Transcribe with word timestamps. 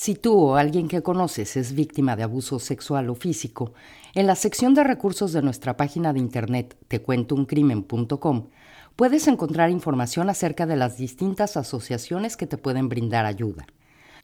Si 0.00 0.14
tú 0.14 0.38
o 0.38 0.54
alguien 0.54 0.86
que 0.86 1.02
conoces 1.02 1.56
es 1.56 1.72
víctima 1.72 2.14
de 2.14 2.22
abuso 2.22 2.60
sexual 2.60 3.10
o 3.10 3.16
físico, 3.16 3.72
en 4.14 4.28
la 4.28 4.36
sección 4.36 4.72
de 4.72 4.84
recursos 4.84 5.32
de 5.32 5.42
nuestra 5.42 5.76
página 5.76 6.12
de 6.12 6.20
internet 6.20 6.76
tecuentouncrimen.com 6.86 8.46
puedes 8.94 9.26
encontrar 9.26 9.70
información 9.70 10.30
acerca 10.30 10.66
de 10.66 10.76
las 10.76 10.98
distintas 10.98 11.56
asociaciones 11.56 12.36
que 12.36 12.46
te 12.46 12.58
pueden 12.58 12.88
brindar 12.88 13.26
ayuda. 13.26 13.66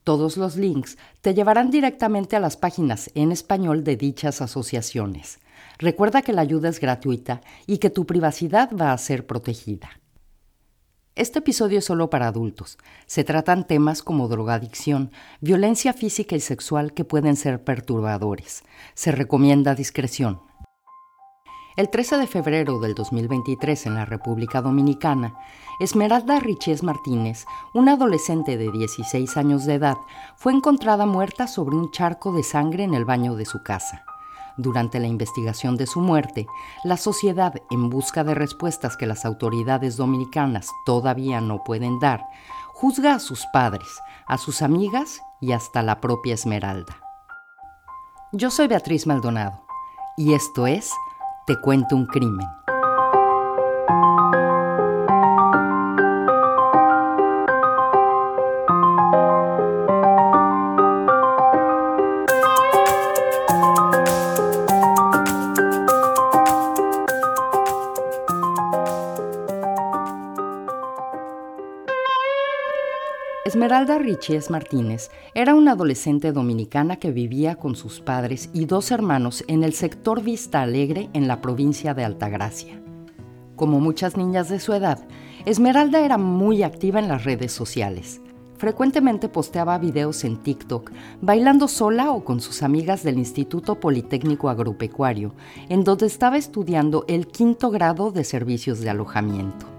Todos 0.05 0.37
los 0.37 0.55
links 0.55 0.97
te 1.23 1.35
llevarán 1.35 1.73
directamente 1.73 2.37
a 2.37 2.41
las 2.41 2.57
páginas 2.57 3.11
en 3.17 3.33
español 3.33 3.83
de 3.83 3.97
dichas 3.97 4.43
asociaciones. 4.43 5.41
Recuerda 5.79 6.23
que 6.23 6.33
la 6.33 6.43
ayuda 6.43 6.69
es 6.69 6.79
gratuita 6.79 7.41
y 7.67 7.79
que 7.79 7.91
tu 7.91 8.07
privacidad 8.07 8.71
va 8.77 8.93
a 8.93 8.99
ser 8.99 9.27
protegida. 9.27 9.91
Este 11.17 11.39
episodio 11.39 11.79
es 11.79 11.85
solo 11.85 12.11
para 12.11 12.27
adultos. 12.27 12.77
Se 13.07 13.23
tratan 13.23 13.69
temas 13.69 14.03
como 14.03 14.27
drogadicción, 14.27 15.13
violencia 15.41 15.93
física 15.93 16.35
y 16.35 16.41
sexual 16.41 16.93
que 16.93 17.05
pueden 17.05 17.37
ser 17.37 17.63
perturbadores. 17.63 18.65
Se 18.95 19.13
recomienda 19.13 19.77
discreción. 19.77 20.41
El 21.77 21.89
13 21.89 22.17
de 22.17 22.27
febrero 22.27 22.81
del 22.81 22.95
2023 22.95 23.87
en 23.87 23.95
la 23.95 24.05
República 24.05 24.61
Dominicana, 24.61 25.35
Esmeralda 25.79 26.41
Riches 26.41 26.83
Martínez, 26.83 27.45
una 27.75 27.93
adolescente 27.93 28.57
de 28.57 28.73
16 28.73 29.37
años 29.37 29.67
de 29.67 29.75
edad, 29.75 29.97
fue 30.37 30.53
encontrada 30.53 31.07
muerta 31.07 31.47
sobre 31.47 31.77
un 31.77 31.93
charco 31.93 32.33
de 32.33 32.43
sangre 32.43 32.83
en 32.83 32.95
el 32.95 33.05
baño 33.05 33.37
de 33.37 33.45
su 33.45 33.63
casa. 33.63 34.05
Durante 34.57 35.01
la 35.01 35.09
investigación 35.09 35.77
de 35.77 35.87
su 35.87 36.01
muerte, 36.01 36.47
la 36.85 36.97
sociedad, 36.97 37.55
en 37.71 37.91
busca 37.91 38.23
de 38.23 38.35
respuestas 38.35 38.97
que 38.97 39.07
las 39.07 39.25
autoridades 39.25 39.97
dominicanas 39.97 40.71
todavía 40.87 41.41
no 41.41 41.65
pueden 41.65 41.99
dar, 41.99 42.25
juzga 42.73 43.15
a 43.15 43.19
sus 43.19 43.47
padres, 43.53 43.89
a 44.27 44.39
sus 44.39 44.63
amigas 44.63 45.21
y 45.41 45.53
hasta 45.53 45.83
la 45.83 46.01
propia 46.01 46.35
Esmeralda. 46.35 46.97
Yo 48.33 48.51
soy 48.51 48.69
Beatriz 48.69 49.07
Maldonado 49.07 49.65
y 50.17 50.35
esto 50.35 50.67
es 50.67 50.91
Te 51.47 51.61
cuento 51.61 51.97
un 51.97 52.07
crimen. 52.07 52.64
Esmeralda 73.65 73.97
Richies 73.97 74.51
Martínez 74.51 75.11
era 75.35 75.55
una 75.55 75.73
adolescente 75.73 76.33
dominicana 76.33 76.97
que 76.97 77.13
vivía 77.13 77.57
con 77.57 77.77
sus 77.77 78.03
padres 78.03 78.51
y 78.53 78.67
dos 78.67 78.91
hermanos 78.91 79.43
en 79.49 79.65
el 79.65 79.73
sector 79.73 80.23
Vista 80.23 80.61
Alegre 80.61 81.09
en 81.15 81.29
la 81.29 81.41
provincia 81.41 81.95
de 81.95 82.05
Altagracia. 82.05 82.79
Como 83.57 83.81
muchas 83.81 84.19
niñas 84.19 84.51
de 84.51 84.61
su 84.61 84.75
edad, 84.75 85.09
Esmeralda 85.47 86.01
era 86.01 86.19
muy 86.19 86.63
activa 86.63 87.01
en 87.01 87.09
las 87.09 87.25
redes 87.25 87.53
sociales. 87.53 88.21
Frecuentemente 88.59 89.31
posteaba 89.31 89.79
videos 89.79 90.25
en 90.25 90.43
TikTok, 90.43 90.93
bailando 91.23 91.67
sola 91.67 92.11
o 92.11 92.23
con 92.23 92.43
sus 92.43 92.63
amigas 92.63 93.03
del 93.03 93.17
Instituto 93.17 93.81
Politécnico 93.81 94.51
Agropecuario, 94.51 95.33
en 95.71 95.85
donde 95.85 96.05
estaba 96.05 96.37
estudiando 96.37 97.07
el 97.09 97.29
quinto 97.29 97.71
grado 97.71 98.11
de 98.11 98.25
servicios 98.25 98.81
de 98.81 98.91
alojamiento. 98.91 99.74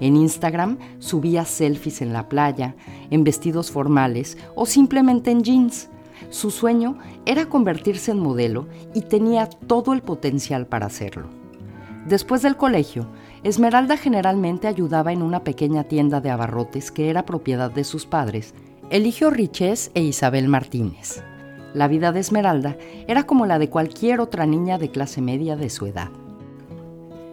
En 0.00 0.16
Instagram 0.16 0.78
subía 0.98 1.44
selfies 1.44 2.02
en 2.02 2.12
la 2.12 2.28
playa, 2.28 2.74
en 3.10 3.24
vestidos 3.24 3.70
formales 3.70 4.38
o 4.54 4.66
simplemente 4.66 5.30
en 5.30 5.42
jeans. 5.42 5.88
Su 6.30 6.50
sueño 6.50 6.98
era 7.26 7.48
convertirse 7.48 8.10
en 8.10 8.20
modelo 8.20 8.66
y 8.94 9.02
tenía 9.02 9.46
todo 9.46 9.92
el 9.92 10.02
potencial 10.02 10.66
para 10.66 10.86
hacerlo. 10.86 11.28
Después 12.06 12.42
del 12.42 12.56
colegio, 12.56 13.06
Esmeralda 13.44 13.96
generalmente 13.96 14.66
ayudaba 14.66 15.12
en 15.12 15.22
una 15.22 15.44
pequeña 15.44 15.84
tienda 15.84 16.20
de 16.20 16.30
abarrotes 16.30 16.90
que 16.90 17.10
era 17.10 17.26
propiedad 17.26 17.70
de 17.70 17.84
sus 17.84 18.06
padres, 18.06 18.54
Eligio 18.90 19.30
Riches 19.30 19.90
e 19.94 20.02
Isabel 20.02 20.48
Martínez. 20.48 21.22
La 21.74 21.88
vida 21.88 22.12
de 22.12 22.20
Esmeralda 22.20 22.76
era 23.08 23.24
como 23.24 23.46
la 23.46 23.58
de 23.58 23.70
cualquier 23.70 24.20
otra 24.20 24.46
niña 24.46 24.78
de 24.78 24.90
clase 24.90 25.22
media 25.22 25.56
de 25.56 25.70
su 25.70 25.86
edad. 25.86 26.10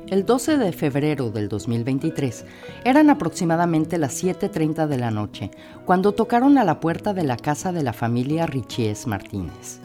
El 0.09 0.25
12 0.25 0.57
de 0.57 0.71
febrero 0.71 1.29
del 1.29 1.49
2023 1.49 2.43
eran 2.83 3.11
aproximadamente 3.11 3.99
las 3.99 4.23
7.30 4.23 4.87
de 4.87 4.97
la 4.97 5.11
noche 5.11 5.51
cuando 5.85 6.13
tocaron 6.13 6.57
a 6.57 6.63
la 6.63 6.79
puerta 6.79 7.13
de 7.13 7.23
la 7.23 7.37
casa 7.37 7.71
de 7.71 7.83
la 7.83 7.93
familia 7.93 8.47
Richies 8.47 9.05
Martínez. 9.05 9.81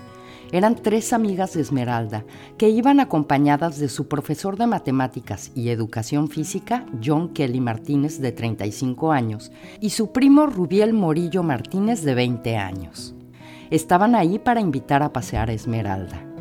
Eran 0.50 0.76
tres 0.76 1.12
amigas 1.12 1.52
de 1.52 1.60
Esmeralda 1.60 2.24
que 2.56 2.70
iban 2.70 3.00
acompañadas 3.00 3.78
de 3.78 3.90
su 3.90 4.08
profesor 4.08 4.56
de 4.56 4.66
matemáticas 4.66 5.52
y 5.54 5.68
educación 5.68 6.28
física, 6.28 6.86
John 7.04 7.34
Kelly 7.34 7.60
Martínez, 7.60 8.18
de 8.18 8.32
35 8.32 9.12
años, 9.12 9.52
y 9.78 9.90
su 9.90 10.10
primo 10.10 10.46
Rubiel 10.46 10.94
Morillo 10.94 11.42
Martínez, 11.42 12.02
de 12.02 12.14
20 12.14 12.56
años. 12.56 13.14
Estaban 13.70 14.14
ahí 14.14 14.38
para 14.38 14.60
invitar 14.60 15.02
a 15.02 15.12
pasear 15.12 15.50
a 15.50 15.52
Esmeralda. 15.52 16.33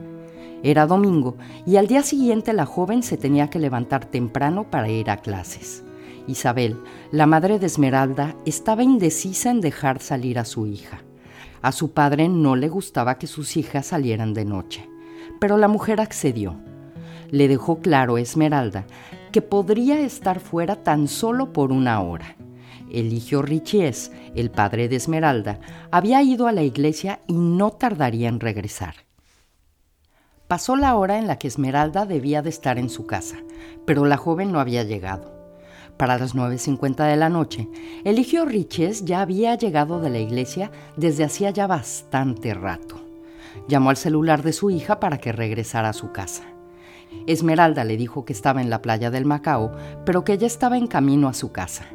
Era 0.64 0.88
domingo 0.88 1.36
y 1.66 1.76
al 1.76 1.88
día 1.88 2.04
siguiente 2.04 2.54
la 2.54 2.66
joven 2.66 3.04
se 3.04 3.18
tenía 3.18 3.50
que 3.50 3.60
levantar 3.60 4.06
temprano 4.06 4.64
para 4.72 4.90
ir 4.90 5.10
a 5.10 5.18
clases. 5.18 5.84
Isabel, 6.26 6.78
la 7.12 7.26
madre 7.26 7.60
de 7.60 7.66
Esmeralda, 7.66 8.38
estaba 8.46 8.82
indecisa 8.82 9.52
en 9.52 9.60
dejar 9.60 10.02
salir 10.02 10.40
a 10.40 10.46
su 10.46 10.66
hija. 10.66 11.04
A 11.62 11.74
su 11.74 11.92
padre 11.92 12.30
no 12.30 12.56
le 12.56 12.70
gustaba 12.70 13.18
que 13.18 13.28
sus 13.28 13.58
hijas 13.58 13.88
salieran 13.88 14.34
de 14.34 14.46
noche, 14.46 14.90
pero 15.40 15.58
la 15.58 15.68
mujer 15.68 16.00
accedió. 16.00 16.56
Le 17.30 17.50
dejó 17.50 17.80
claro 17.80 18.16
a 18.16 18.22
Esmeralda 18.22 18.86
que 19.34 19.42
podría 19.42 20.00
estar 20.00 20.40
fuera 20.40 20.78
tan 20.78 21.10
solo 21.10 21.52
por 21.52 21.74
una 21.74 22.02
hora. 22.02 22.38
Eligio 22.90 23.42
Richies, 23.42 24.12
el 24.36 24.50
padre 24.50 24.88
de 24.88 24.96
Esmeralda, 24.96 25.60
había 25.92 26.22
ido 26.22 26.48
a 26.48 26.52
la 26.54 26.64
iglesia 26.64 27.20
y 27.28 27.34
no 27.34 27.72
tardaría 27.72 28.30
en 28.30 28.40
regresar. 28.40 28.96
Pasó 30.48 30.76
la 30.76 30.96
hora 30.96 31.18
en 31.18 31.28
la 31.28 31.38
que 31.38 31.48
Esmeralda 31.48 32.06
debía 32.06 32.42
de 32.42 32.50
estar 32.50 32.78
en 32.78 32.90
su 32.90 33.06
casa, 33.06 33.38
pero 33.86 34.06
la 34.06 34.18
joven 34.18 34.52
no 34.52 34.60
había 34.60 34.84
llegado. 34.84 35.32
Para 35.98 36.18
las 36.18 36.36
9.50 36.36 37.08
de 37.08 37.16
la 37.16 37.30
noche, 37.30 37.70
Eligio 38.04 38.46
Riches 38.46 39.06
ya 39.06 39.22
había 39.22 39.56
llegado 39.56 40.02
de 40.02 40.10
la 40.10 40.20
iglesia 40.20 40.70
desde 40.98 41.24
hacía 41.24 41.52
ya 41.52 41.66
bastante 41.66 42.54
rato. 42.54 43.00
Llamó 43.70 43.90
al 43.90 43.98
celular 43.98 44.44
de 44.44 44.52
su 44.52 44.70
hija 44.70 45.00
para 45.00 45.18
que 45.18 45.32
regresara 45.32 45.90
a 45.90 45.94
su 45.94 46.12
casa. 46.12 46.44
Esmeralda 47.26 47.86
le 47.86 47.96
dijo 47.96 48.26
que 48.26 48.34
estaba 48.34 48.62
en 48.62 48.70
la 48.70 48.82
playa 48.82 49.12
del 49.12 49.26
Macao, 49.26 49.72
pero 50.06 50.26
que 50.26 50.34
ella 50.34 50.48
estaba 50.48 50.78
en 50.78 50.88
camino 50.88 51.30
a 51.30 51.34
su 51.34 51.52
casa. 51.52 51.86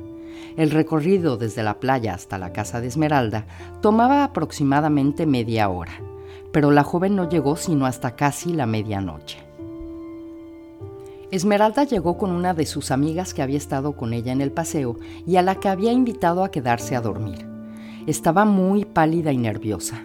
El 0.57 0.71
recorrido 0.71 1.37
desde 1.37 1.63
la 1.63 1.81
playa 1.81 2.15
hasta 2.15 2.39
la 2.39 2.53
casa 2.53 2.81
de 2.81 2.87
Esmeralda 2.87 3.47
tomaba 3.83 4.25
aproximadamente 4.25 5.27
media 5.27 5.69
hora 5.69 6.01
pero 6.53 6.71
la 6.71 6.85
joven 6.85 7.17
no 7.17 7.29
llegó 7.29 7.57
sino 7.57 7.87
hasta 7.87 8.17
casi 8.17 8.53
la 8.53 8.67
medianoche. 8.67 9.39
Esmeralda 11.31 11.85
llegó 11.85 12.17
con 12.17 12.31
una 12.31 12.55
de 12.55 12.65
sus 12.65 12.91
amigas 12.91 13.35
que 13.35 13.43
había 13.43 13.59
estado 13.59 13.93
con 13.93 14.15
ella 14.15 14.33
en 14.33 14.41
el 14.41 14.51
paseo 14.51 14.97
y 15.27 15.37
a 15.37 15.43
la 15.43 15.57
que 15.57 15.69
había 15.69 15.93
invitado 15.93 16.43
a 16.43 16.51
quedarse 16.51 16.97
a 16.97 17.03
dormir. 17.03 17.47
Estaba 18.07 18.47
muy 18.47 18.87
pálida 18.87 19.31
y 19.31 19.37
nerviosa. 19.37 20.03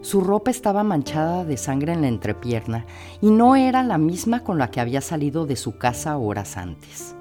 Su 0.00 0.22
ropa 0.22 0.50
estaba 0.50 0.82
manchada 0.82 1.44
de 1.44 1.58
sangre 1.58 1.92
en 1.92 2.00
la 2.00 2.08
entrepierna 2.08 2.86
y 3.20 3.30
no 3.30 3.54
era 3.54 3.82
la 3.82 3.98
misma 3.98 4.40
con 4.40 4.58
la 4.58 4.70
que 4.70 4.80
había 4.80 5.02
salido 5.02 5.44
de 5.44 5.56
su 5.56 5.76
casa 5.76 6.16
horas 6.16 6.56
antes. 6.56 7.14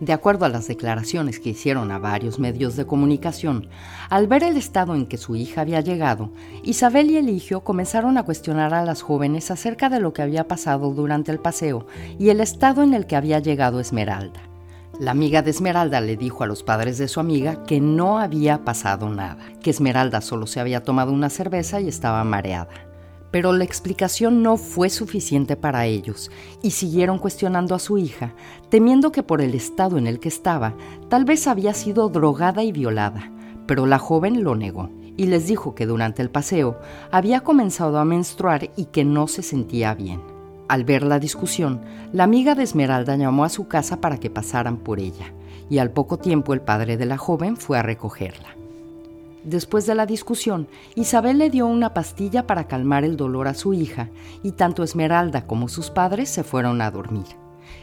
De 0.00 0.12
acuerdo 0.12 0.44
a 0.44 0.48
las 0.48 0.66
declaraciones 0.66 1.38
que 1.38 1.50
hicieron 1.50 1.92
a 1.92 1.98
varios 1.98 2.40
medios 2.40 2.74
de 2.74 2.84
comunicación, 2.84 3.68
al 4.10 4.26
ver 4.26 4.42
el 4.42 4.56
estado 4.56 4.96
en 4.96 5.06
que 5.06 5.18
su 5.18 5.36
hija 5.36 5.60
había 5.60 5.80
llegado, 5.80 6.30
Isabel 6.64 7.10
y 7.12 7.16
Eligio 7.16 7.62
comenzaron 7.62 8.18
a 8.18 8.24
cuestionar 8.24 8.74
a 8.74 8.84
las 8.84 9.02
jóvenes 9.02 9.52
acerca 9.52 9.88
de 9.88 10.00
lo 10.00 10.12
que 10.12 10.22
había 10.22 10.48
pasado 10.48 10.90
durante 10.90 11.30
el 11.30 11.38
paseo 11.38 11.86
y 12.18 12.30
el 12.30 12.40
estado 12.40 12.82
en 12.82 12.92
el 12.92 13.06
que 13.06 13.14
había 13.14 13.38
llegado 13.38 13.78
Esmeralda. 13.78 14.40
La 14.98 15.12
amiga 15.12 15.42
de 15.42 15.50
Esmeralda 15.50 16.00
le 16.00 16.16
dijo 16.16 16.42
a 16.42 16.46
los 16.48 16.64
padres 16.64 16.98
de 16.98 17.08
su 17.08 17.20
amiga 17.20 17.64
que 17.64 17.80
no 17.80 18.18
había 18.18 18.64
pasado 18.64 19.08
nada, 19.08 19.44
que 19.62 19.70
Esmeralda 19.70 20.20
solo 20.20 20.48
se 20.48 20.58
había 20.58 20.82
tomado 20.82 21.12
una 21.12 21.30
cerveza 21.30 21.80
y 21.80 21.88
estaba 21.88 22.24
mareada 22.24 22.93
pero 23.34 23.52
la 23.52 23.64
explicación 23.64 24.44
no 24.44 24.56
fue 24.56 24.88
suficiente 24.88 25.56
para 25.56 25.86
ellos 25.86 26.30
y 26.62 26.70
siguieron 26.70 27.18
cuestionando 27.18 27.74
a 27.74 27.80
su 27.80 27.98
hija, 27.98 28.32
temiendo 28.68 29.10
que 29.10 29.24
por 29.24 29.40
el 29.40 29.56
estado 29.56 29.98
en 29.98 30.06
el 30.06 30.20
que 30.20 30.28
estaba, 30.28 30.76
tal 31.08 31.24
vez 31.24 31.48
había 31.48 31.74
sido 31.74 32.08
drogada 32.08 32.62
y 32.62 32.70
violada, 32.70 33.32
pero 33.66 33.86
la 33.86 33.98
joven 33.98 34.44
lo 34.44 34.54
negó 34.54 34.88
y 35.16 35.26
les 35.26 35.48
dijo 35.48 35.74
que 35.74 35.84
durante 35.84 36.22
el 36.22 36.30
paseo 36.30 36.78
había 37.10 37.40
comenzado 37.40 37.98
a 37.98 38.04
menstruar 38.04 38.70
y 38.76 38.84
que 38.84 39.04
no 39.04 39.26
se 39.26 39.42
sentía 39.42 39.94
bien. 39.94 40.20
Al 40.68 40.84
ver 40.84 41.02
la 41.02 41.18
discusión, 41.18 41.80
la 42.12 42.22
amiga 42.22 42.54
de 42.54 42.62
Esmeralda 42.62 43.16
llamó 43.16 43.44
a 43.44 43.48
su 43.48 43.66
casa 43.66 44.00
para 44.00 44.20
que 44.20 44.30
pasaran 44.30 44.76
por 44.76 45.00
ella, 45.00 45.34
y 45.68 45.78
al 45.78 45.90
poco 45.90 46.18
tiempo 46.18 46.54
el 46.54 46.60
padre 46.60 46.96
de 46.96 47.06
la 47.06 47.18
joven 47.18 47.56
fue 47.56 47.80
a 47.80 47.82
recogerla. 47.82 48.63
Después 49.44 49.86
de 49.86 49.94
la 49.94 50.06
discusión, 50.06 50.68
Isabel 50.94 51.36
le 51.36 51.50
dio 51.50 51.66
una 51.66 51.92
pastilla 51.92 52.46
para 52.46 52.66
calmar 52.66 53.04
el 53.04 53.18
dolor 53.18 53.46
a 53.46 53.54
su 53.54 53.74
hija 53.74 54.08
y 54.42 54.52
tanto 54.52 54.82
Esmeralda 54.82 55.46
como 55.46 55.68
sus 55.68 55.90
padres 55.90 56.30
se 56.30 56.44
fueron 56.44 56.80
a 56.80 56.90
dormir. 56.90 57.26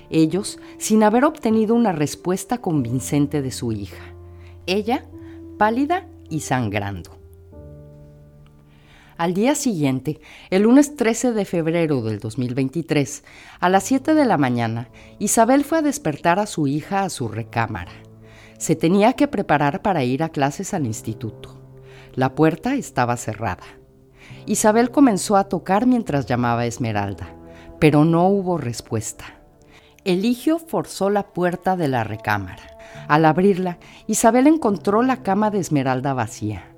Ellos 0.09 0.59
sin 0.79 1.03
haber 1.03 1.23
obtenido 1.23 1.75
una 1.75 1.91
respuesta 1.91 2.57
convincente 2.57 3.43
de 3.43 3.51
su 3.51 3.71
hija. 3.71 4.15
Ella, 4.65 5.05
pálida 5.59 6.07
y 6.29 6.39
sangrando. 6.39 7.21
Al 9.17 9.35
día 9.35 9.53
siguiente, 9.53 10.19
el 10.49 10.63
lunes 10.63 10.95
13 10.95 11.31
de 11.33 11.45
febrero 11.45 12.01
del 12.01 12.19
2023, 12.19 13.23
a 13.59 13.69
las 13.69 13.83
7 13.83 14.15
de 14.15 14.25
la 14.25 14.39
mañana, 14.39 14.89
Isabel 15.19 15.63
fue 15.63 15.77
a 15.77 15.83
despertar 15.83 16.39
a 16.39 16.47
su 16.47 16.65
hija 16.65 17.03
a 17.03 17.09
su 17.11 17.27
recámara. 17.27 17.91
Se 18.61 18.75
tenía 18.75 19.13
que 19.13 19.27
preparar 19.27 19.81
para 19.81 20.03
ir 20.03 20.21
a 20.21 20.29
clases 20.29 20.75
al 20.75 20.85
instituto. 20.85 21.59
La 22.13 22.35
puerta 22.35 22.75
estaba 22.75 23.17
cerrada. 23.17 23.63
Isabel 24.45 24.91
comenzó 24.91 25.35
a 25.35 25.45
tocar 25.45 25.87
mientras 25.87 26.27
llamaba 26.27 26.61
a 26.61 26.65
Esmeralda, 26.67 27.33
pero 27.79 28.05
no 28.05 28.27
hubo 28.27 28.59
respuesta. 28.59 29.25
Eligio 30.05 30.59
forzó 30.59 31.09
la 31.09 31.33
puerta 31.33 31.75
de 31.75 31.87
la 31.87 32.03
recámara. 32.03 32.77
Al 33.07 33.25
abrirla, 33.25 33.79
Isabel 34.05 34.45
encontró 34.45 35.01
la 35.01 35.23
cama 35.23 35.49
de 35.49 35.57
Esmeralda 35.57 36.13
vacía. 36.13 36.75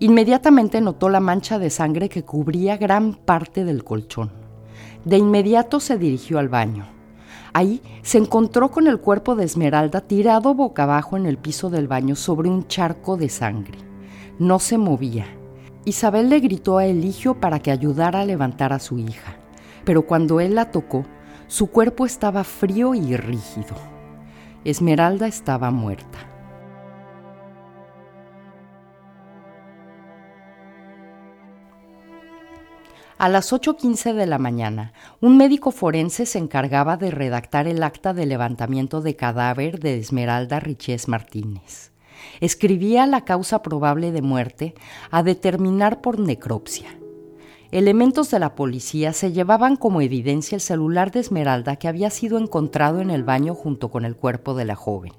Inmediatamente 0.00 0.82
notó 0.82 1.08
la 1.08 1.20
mancha 1.20 1.58
de 1.58 1.70
sangre 1.70 2.10
que 2.10 2.24
cubría 2.24 2.76
gran 2.76 3.14
parte 3.14 3.64
del 3.64 3.84
colchón. 3.84 4.32
De 5.06 5.16
inmediato 5.16 5.80
se 5.80 5.96
dirigió 5.96 6.38
al 6.38 6.50
baño. 6.50 6.91
Ahí 7.54 7.82
se 8.02 8.18
encontró 8.18 8.70
con 8.70 8.86
el 8.86 8.98
cuerpo 8.98 9.34
de 9.36 9.44
Esmeralda 9.44 10.00
tirado 10.00 10.54
boca 10.54 10.84
abajo 10.84 11.16
en 11.16 11.26
el 11.26 11.36
piso 11.36 11.68
del 11.68 11.86
baño 11.86 12.16
sobre 12.16 12.48
un 12.48 12.66
charco 12.66 13.16
de 13.16 13.28
sangre. 13.28 13.78
No 14.38 14.58
se 14.58 14.78
movía. 14.78 15.26
Isabel 15.84 16.30
le 16.30 16.40
gritó 16.40 16.78
a 16.78 16.86
Eligio 16.86 17.40
para 17.40 17.58
que 17.58 17.70
ayudara 17.70 18.20
a 18.20 18.24
levantar 18.24 18.72
a 18.72 18.78
su 18.78 18.98
hija, 18.98 19.36
pero 19.84 20.06
cuando 20.06 20.40
él 20.40 20.54
la 20.54 20.70
tocó, 20.70 21.04
su 21.46 21.66
cuerpo 21.66 22.06
estaba 22.06 22.44
frío 22.44 22.94
y 22.94 23.16
rígido. 23.16 23.76
Esmeralda 24.64 25.26
estaba 25.26 25.70
muerta. 25.70 26.31
A 33.22 33.28
las 33.28 33.52
8.15 33.52 34.14
de 34.14 34.26
la 34.26 34.38
mañana, 34.38 34.94
un 35.20 35.36
médico 35.36 35.70
forense 35.70 36.26
se 36.26 36.40
encargaba 36.40 36.96
de 36.96 37.12
redactar 37.12 37.68
el 37.68 37.84
acta 37.84 38.12
de 38.14 38.26
levantamiento 38.26 39.00
de 39.00 39.14
cadáver 39.14 39.78
de 39.78 39.96
Esmeralda 39.96 40.58
Riches 40.58 41.06
Martínez. 41.06 41.92
Escribía 42.40 43.06
la 43.06 43.24
causa 43.24 43.62
probable 43.62 44.10
de 44.10 44.22
muerte 44.22 44.74
a 45.12 45.22
determinar 45.22 46.00
por 46.00 46.18
necropsia. 46.18 46.98
Elementos 47.70 48.28
de 48.32 48.40
la 48.40 48.56
policía 48.56 49.12
se 49.12 49.30
llevaban 49.30 49.76
como 49.76 50.00
evidencia 50.00 50.56
el 50.56 50.60
celular 50.60 51.12
de 51.12 51.20
Esmeralda 51.20 51.76
que 51.76 51.86
había 51.86 52.10
sido 52.10 52.38
encontrado 52.38 53.00
en 53.00 53.10
el 53.10 53.22
baño 53.22 53.54
junto 53.54 53.88
con 53.88 54.04
el 54.04 54.16
cuerpo 54.16 54.54
de 54.54 54.64
la 54.64 54.74
joven. 54.74 55.12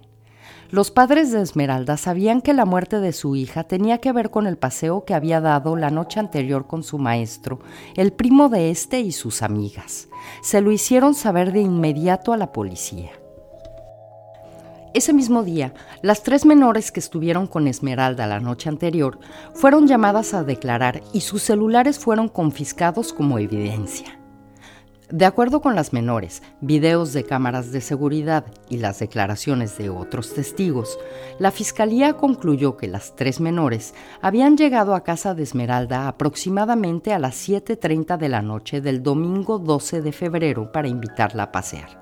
Los 0.73 0.89
padres 0.89 1.31
de 1.31 1.39
Esmeralda 1.39 1.97
sabían 1.97 2.41
que 2.41 2.51
la 2.51 2.65
muerte 2.65 2.99
de 2.99 3.13
su 3.13 3.35
hija 3.35 3.63
tenía 3.63 3.99
que 3.99 4.11
ver 4.11 4.31
con 4.31 4.47
el 4.47 4.57
paseo 4.57 5.05
que 5.05 5.13
había 5.13 5.39
dado 5.39 5.75
la 5.75 5.91
noche 5.91 6.19
anterior 6.19 6.65
con 6.65 6.81
su 6.81 6.97
maestro, 6.97 7.59
el 7.95 8.11
primo 8.11 8.49
de 8.49 8.71
este 8.71 8.99
y 8.99 9.11
sus 9.11 9.43
amigas. 9.43 10.07
Se 10.41 10.61
lo 10.61 10.71
hicieron 10.71 11.13
saber 11.13 11.51
de 11.51 11.61
inmediato 11.61 12.33
a 12.33 12.37
la 12.37 12.51
policía. 12.51 13.11
Ese 14.95 15.13
mismo 15.13 15.43
día, 15.43 15.75
las 16.01 16.23
tres 16.23 16.43
menores 16.43 16.91
que 16.91 17.01
estuvieron 17.01 17.45
con 17.45 17.67
Esmeralda 17.67 18.25
la 18.25 18.39
noche 18.39 18.67
anterior 18.67 19.19
fueron 19.53 19.85
llamadas 19.85 20.33
a 20.33 20.43
declarar 20.43 21.03
y 21.13 21.21
sus 21.21 21.43
celulares 21.43 21.99
fueron 21.99 22.29
confiscados 22.29 23.13
como 23.13 23.37
evidencia. 23.37 24.22
De 25.13 25.25
acuerdo 25.25 25.61
con 25.61 25.75
las 25.75 25.93
menores, 25.93 26.41
videos 26.59 27.13
de 27.13 27.23
cámaras 27.23 27.71
de 27.71 27.81
seguridad 27.81 28.45
y 28.67 28.77
las 28.77 28.97
declaraciones 28.97 29.77
de 29.77 29.91
otros 29.91 30.33
testigos, 30.33 30.97
la 31.37 31.51
fiscalía 31.51 32.13
concluyó 32.13 32.77
que 32.77 32.87
las 32.87 33.15
tres 33.15 33.39
menores 33.39 33.93
habían 34.23 34.57
llegado 34.57 34.95
a 34.95 35.03
casa 35.03 35.35
de 35.35 35.43
Esmeralda 35.43 36.07
aproximadamente 36.07 37.13
a 37.13 37.19
las 37.19 37.47
7.30 37.47 38.17
de 38.17 38.27
la 38.27 38.41
noche 38.41 38.81
del 38.81 39.03
domingo 39.03 39.59
12 39.59 40.01
de 40.01 40.11
febrero 40.13 40.71
para 40.71 40.87
invitarla 40.87 41.43
a 41.43 41.51
pasear. 41.51 42.01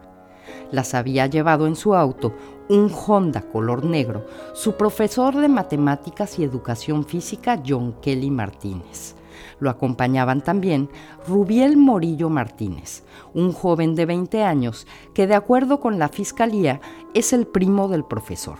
Las 0.71 0.93
había 0.93 1.27
llevado 1.27 1.67
en 1.67 1.75
su 1.75 1.93
auto 1.95 2.33
un 2.69 2.89
Honda 2.89 3.41
color 3.41 3.83
negro 3.83 4.25
su 4.53 4.77
profesor 4.77 5.35
de 5.35 5.49
matemáticas 5.49 6.39
y 6.39 6.45
educación 6.45 7.03
física 7.03 7.61
John 7.67 7.97
Kelly 8.01 8.31
Martínez 8.31 9.15
lo 9.61 9.69
acompañaban 9.69 10.41
también 10.41 10.89
Rubiel 11.25 11.77
Morillo 11.77 12.29
Martínez, 12.29 13.03
un 13.33 13.53
joven 13.53 13.95
de 13.95 14.05
20 14.05 14.43
años 14.43 14.85
que 15.13 15.27
de 15.27 15.35
acuerdo 15.35 15.79
con 15.79 15.99
la 15.99 16.09
fiscalía 16.09 16.81
es 17.13 17.31
el 17.31 17.47
primo 17.47 17.87
del 17.87 18.03
profesor. 18.03 18.57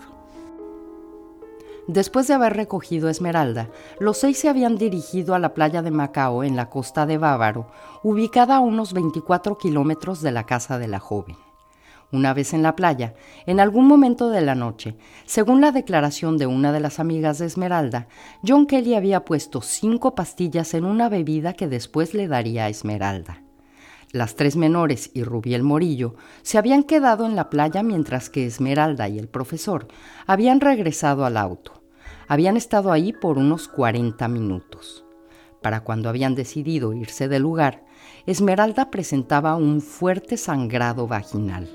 Después 1.88 2.28
de 2.28 2.34
haber 2.34 2.54
recogido 2.54 3.08
Esmeralda, 3.08 3.68
los 3.98 4.18
seis 4.18 4.38
se 4.38 4.48
habían 4.48 4.78
dirigido 4.78 5.34
a 5.34 5.40
la 5.40 5.52
playa 5.52 5.82
de 5.82 5.90
Macao 5.90 6.44
en 6.44 6.54
la 6.54 6.70
costa 6.70 7.06
de 7.06 7.18
Bávaro, 7.18 7.66
ubicada 8.04 8.56
a 8.56 8.60
unos 8.60 8.92
24 8.92 9.58
kilómetros 9.58 10.22
de 10.22 10.30
la 10.30 10.46
casa 10.46 10.78
de 10.78 10.86
la 10.86 11.00
joven. 11.00 11.36
Una 12.12 12.34
vez 12.34 12.52
en 12.52 12.62
la 12.62 12.76
playa, 12.76 13.14
en 13.46 13.58
algún 13.58 13.88
momento 13.88 14.28
de 14.28 14.42
la 14.42 14.54
noche, 14.54 14.96
según 15.24 15.62
la 15.62 15.72
declaración 15.72 16.36
de 16.36 16.46
una 16.46 16.70
de 16.70 16.78
las 16.78 17.00
amigas 17.00 17.38
de 17.38 17.46
Esmeralda, 17.46 18.06
John 18.46 18.66
Kelly 18.66 18.94
había 18.94 19.24
puesto 19.24 19.62
cinco 19.62 20.14
pastillas 20.14 20.74
en 20.74 20.84
una 20.84 21.08
bebida 21.08 21.54
que 21.54 21.68
después 21.68 22.12
le 22.12 22.28
daría 22.28 22.66
a 22.66 22.68
Esmeralda. 22.68 23.42
Las 24.10 24.36
tres 24.36 24.56
menores 24.56 25.10
y 25.14 25.24
Rubiel 25.24 25.62
Morillo 25.62 26.14
se 26.42 26.58
habían 26.58 26.82
quedado 26.82 27.24
en 27.24 27.34
la 27.34 27.48
playa 27.48 27.82
mientras 27.82 28.28
que 28.28 28.44
Esmeralda 28.44 29.08
y 29.08 29.18
el 29.18 29.28
profesor 29.28 29.88
habían 30.26 30.60
regresado 30.60 31.24
al 31.24 31.38
auto. 31.38 31.82
Habían 32.28 32.58
estado 32.58 32.92
ahí 32.92 33.14
por 33.14 33.38
unos 33.38 33.68
40 33.68 34.28
minutos. 34.28 35.06
Para 35.62 35.80
cuando 35.82 36.10
habían 36.10 36.34
decidido 36.34 36.92
irse 36.92 37.28
del 37.28 37.40
lugar, 37.40 37.86
Esmeralda 38.26 38.90
presentaba 38.90 39.56
un 39.56 39.80
fuerte 39.80 40.36
sangrado 40.36 41.06
vaginal 41.06 41.70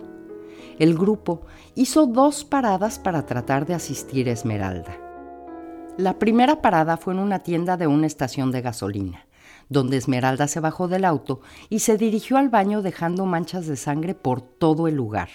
el 0.80 0.98
grupo 0.98 1.42
hizo 1.76 2.06
dos 2.06 2.44
paradas 2.44 3.00
para 3.00 3.26
tratar 3.26 3.66
de 3.66 3.74
asistir 3.74 4.30
a 4.30 4.34
Esmeralda. 4.34 4.98
La 5.98 6.20
primera 6.20 6.62
parada 6.62 6.98
fue 6.98 7.14
en 7.14 7.20
una 7.20 7.40
tienda 7.40 7.78
de 7.78 7.88
una 7.88 8.06
estación 8.06 8.52
de 8.52 8.62
gasolina, 8.62 9.26
donde 9.70 9.98
Esmeralda 9.98 10.48
se 10.48 10.60
bajó 10.60 10.88
del 10.88 11.06
auto 11.06 11.42
y 11.70 11.80
se 11.80 11.98
dirigió 11.98 12.38
al 12.38 12.50
baño 12.50 12.82
dejando 12.82 13.26
manchas 13.26 13.66
de 13.66 13.76
sangre 13.76 14.14
por 14.14 14.42
todo 14.42 14.88
el 14.88 14.96
lugar. 14.96 15.30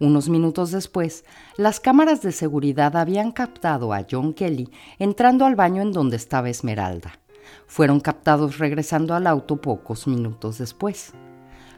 Unos 0.00 0.28
minutos 0.28 0.70
después, 0.70 1.24
las 1.56 1.78
cámaras 1.78 2.22
de 2.22 2.32
seguridad 2.32 2.96
habían 2.96 3.32
captado 3.32 3.92
a 3.92 4.06
John 4.10 4.32
Kelly 4.32 4.70
entrando 4.98 5.44
al 5.44 5.56
baño 5.56 5.82
en 5.82 5.92
donde 5.92 6.16
estaba 6.16 6.48
Esmeralda. 6.48 7.12
Fueron 7.66 8.00
captados 8.00 8.58
regresando 8.58 9.14
al 9.14 9.26
auto 9.26 9.60
pocos 9.60 10.06
minutos 10.06 10.58
después. 10.58 11.12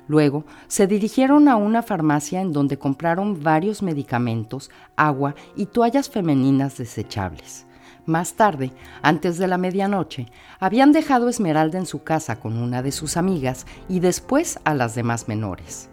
Luego 0.08 0.44
se 0.68 0.86
dirigieron 0.86 1.48
a 1.48 1.56
una 1.56 1.82
farmacia 1.82 2.40
en 2.40 2.52
donde 2.52 2.78
compraron 2.78 3.42
varios 3.42 3.82
medicamentos, 3.82 4.70
agua 4.96 5.34
y 5.56 5.66
toallas 5.66 6.08
femeninas 6.10 6.76
desechables. 6.76 7.66
Más 8.04 8.34
tarde, 8.34 8.72
antes 9.00 9.38
de 9.38 9.46
la 9.46 9.58
medianoche, 9.58 10.26
habían 10.58 10.90
dejado 10.90 11.28
Esmeralda 11.28 11.78
en 11.78 11.86
su 11.86 12.02
casa 12.02 12.40
con 12.40 12.56
una 12.56 12.82
de 12.82 12.90
sus 12.90 13.16
amigas 13.16 13.64
y 13.88 14.00
después 14.00 14.58
a 14.64 14.74
las 14.74 14.96
demás 14.96 15.28
menores. 15.28 15.88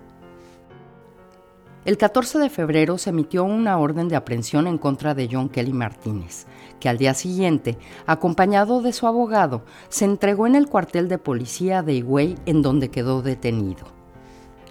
El 1.86 1.98
14 1.98 2.40
de 2.40 2.50
febrero 2.50 2.98
se 2.98 3.12
emitió 3.12 3.44
una 3.44 3.78
orden 3.78 4.10
de 4.10 4.16
aprehensión 4.16 4.68
en 4.68 4.78
contra 4.78 5.14
de 5.14 5.30
John 5.32 5.50
Kelly 5.50 5.72
Martínez, 5.72 6.46
que 6.80 6.90
al 6.90 6.98
día 6.98 7.14
siguiente, 7.14 7.78
acompañado 8.06 8.82
de 8.82 8.92
su 8.92 9.08
abogado, 9.08 9.64
se 9.88 10.06
entregó 10.06 10.46
en 10.46 10.56
el 10.56 10.68
cuartel 10.68 11.08
de 11.08 11.20
policía 11.20 11.82
de 11.84 11.94
Higüey 11.94 12.36
en 12.46 12.62
donde 12.62 12.90
quedó 12.90 13.22
detenido. 13.22 13.99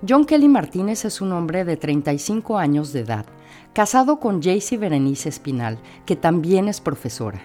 John 0.07 0.27
Kelly 0.27 0.47
Martínez 0.47 1.05
es 1.05 1.21
un 1.21 1.33
hombre 1.33 1.65
de 1.65 1.77
35 1.77 2.57
años 2.57 2.93
de 2.93 3.01
edad, 3.01 3.27
casado 3.73 4.21
con 4.21 4.41
Jaycee 4.41 4.79
Berenice 4.79 5.29
Espinal, 5.29 5.81
que 6.07 6.15
también 6.15 6.69
es 6.69 6.81
profesora. 6.81 7.41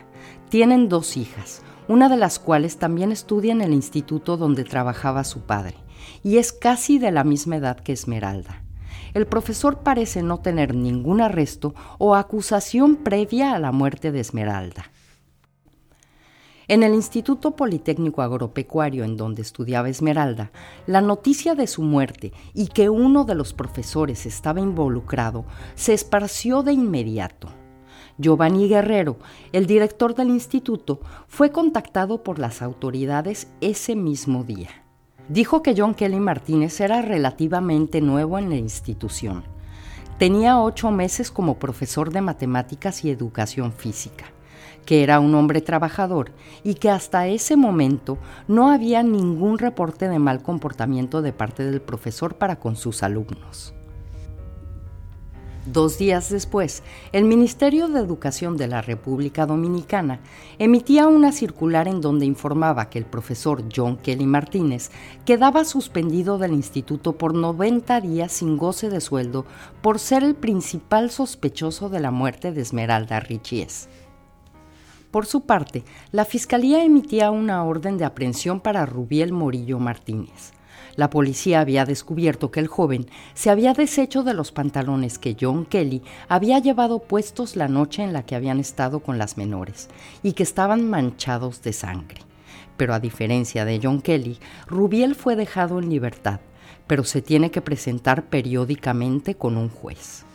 Tienen 0.50 0.88
dos 0.88 1.18
hijas, 1.18 1.64
una 1.88 2.10
de 2.10 2.18
las 2.18 2.38
cuales 2.38 2.78
también 2.78 3.12
estudia 3.12 3.54
en 3.54 3.62
el 3.62 3.74
instituto 3.74 4.38
donde 4.38 4.66
trabajaba 4.66 5.24
su 5.24 5.42
padre, 5.42 5.74
y 6.22 6.38
es 6.38 6.54
casi 6.54 7.00
de 7.00 7.12
la 7.12 7.24
misma 7.24 7.56
edad 7.56 7.80
que 7.80 7.92
Esmeralda. 7.92 8.62
El 9.16 9.26
profesor 9.26 9.80
parece 9.80 10.22
no 10.22 10.40
tener 10.40 10.76
ningún 10.76 11.22
arresto 11.22 11.74
o 11.98 12.14
acusación 12.14 12.98
previa 12.98 13.54
a 13.56 13.60
la 13.60 13.72
muerte 13.72 14.12
de 14.12 14.20
Esmeralda. 14.20 14.93
En 16.74 16.82
el 16.82 16.96
Instituto 16.96 17.52
Politécnico 17.52 18.24
Agropecuario 18.24 19.04
en 19.04 19.16
donde 19.16 19.44
estudiaba 19.44 19.90
Esmeralda, 19.90 20.52
la 20.88 21.02
noticia 21.02 21.54
de 21.54 21.68
su 21.68 21.84
muerte 21.84 22.34
y 22.56 22.66
que 22.66 22.90
uno 22.90 23.26
de 23.26 23.36
los 23.36 23.54
profesores 23.54 24.26
estaba 24.26 24.60
involucrado 24.60 25.46
se 25.76 25.94
esparció 25.94 26.64
de 26.64 26.74
inmediato. 26.74 27.50
Giovanni 28.18 28.68
Guerrero, 28.68 29.20
el 29.52 29.68
director 29.68 30.16
del 30.16 30.30
instituto, 30.30 31.00
fue 31.28 31.52
contactado 31.52 32.24
por 32.24 32.40
las 32.40 32.64
autoridades 32.64 33.50
ese 33.62 33.96
mismo 33.96 34.44
día. 34.44 34.70
Dijo 35.30 35.62
que 35.62 35.76
John 35.78 35.94
Kelly 35.94 36.20
Martínez 36.20 36.82
era 36.82 37.04
relativamente 37.04 38.02
nuevo 38.02 38.40
en 38.40 38.50
la 38.50 38.56
institución. 38.56 39.44
Tenía 40.18 40.60
ocho 40.60 40.90
meses 40.90 41.30
como 41.30 41.60
profesor 41.60 42.12
de 42.12 42.22
matemáticas 42.22 43.06
y 43.06 43.12
educación 43.12 43.74
física 43.74 44.33
que 44.86 45.04
era 45.04 45.20
un 45.20 45.36
hombre 45.36 45.62
trabajador 45.62 46.32
y 46.64 46.76
que 46.76 46.90
hasta 46.90 47.28
ese 47.28 47.56
momento 47.56 48.18
no 48.48 48.70
había 48.70 49.04
ningún 49.04 49.58
reporte 49.58 50.10
de 50.10 50.20
mal 50.20 50.42
comportamiento 50.44 51.22
de 51.22 51.34
parte 51.34 51.64
del 51.64 51.82
profesor 51.82 52.36
para 52.36 52.58
con 52.58 52.76
sus 52.76 53.04
alumnos. 53.04 53.74
Dos 55.66 55.98
días 55.98 56.30
después, 56.30 56.84
el 57.14 57.24
Ministerio 57.24 57.88
de 57.88 58.02
Educación 58.02 58.58
de 58.58 58.68
la 58.68 58.82
República 58.82 59.46
Dominicana 59.46 60.20
emitía 60.60 61.08
una 61.08 61.32
circular 61.32 61.88
en 61.88 62.02
donde 62.02 62.26
informaba 62.26 62.90
que 62.90 63.00
el 63.00 63.06
profesor 63.06 63.64
John 63.74 63.96
Kelly 63.96 64.26
Martínez 64.26 64.92
quedaba 65.24 65.64
suspendido 65.64 66.38
del 66.38 66.52
instituto 66.52 67.14
por 67.14 67.34
90 67.34 68.02
días 68.02 68.34
sin 68.34 68.58
goce 68.58 68.90
de 68.90 69.00
sueldo 69.00 69.46
por 69.82 70.00
ser 70.00 70.26
el 70.26 70.36
principal 70.36 71.12
sospechoso 71.12 71.88
de 71.88 72.02
la 72.02 72.12
muerte 72.12 72.52
de 72.52 72.62
Esmeralda 72.62 73.22
Richies. 73.22 73.88
Por 75.14 75.28
su 75.28 75.42
parte, 75.42 75.84
la 76.12 76.26
Fiscalía 76.26 76.84
emitía 76.84 77.30
una 77.30 77.64
orden 77.64 78.00
de 78.00 78.04
aprehensión 78.04 78.60
para 78.60 78.88
Rubiel 78.88 79.32
Morillo 79.32 79.78
Martínez. 79.78 80.54
La 80.96 81.12
policía 81.12 81.60
había 81.60 81.86
descubierto 81.86 82.50
que 82.50 82.60
el 82.60 82.66
joven 82.66 83.06
se 83.36 83.52
había 83.52 83.74
deshecho 83.74 84.24
de 84.24 84.34
los 84.34 84.52
pantalones 84.52 85.20
que 85.20 85.38
John 85.40 85.66
Kelly 85.66 86.02
había 86.30 86.58
llevado 86.58 86.98
puestos 86.98 87.56
la 87.56 87.68
noche 87.68 88.02
en 88.02 88.12
la 88.12 88.26
que 88.26 88.36
habían 88.36 88.60
estado 88.60 89.02
con 89.02 89.20
las 89.20 89.38
menores 89.38 89.88
y 90.24 90.34
que 90.34 90.42
estaban 90.42 90.90
manchados 90.90 91.62
de 91.62 91.74
sangre. 91.74 92.22
Pero 92.76 92.96
a 92.96 93.00
diferencia 93.00 93.66
de 93.66 93.80
John 93.84 94.02
Kelly, 94.02 94.40
Rubiel 94.66 95.14
fue 95.14 95.36
dejado 95.36 95.78
en 95.78 95.92
libertad, 95.92 96.40
pero 96.88 97.04
se 97.04 97.22
tiene 97.22 97.52
que 97.52 97.62
presentar 97.62 98.30
periódicamente 98.30 99.36
con 99.36 99.58
un 99.58 99.70
juez. 99.70 100.26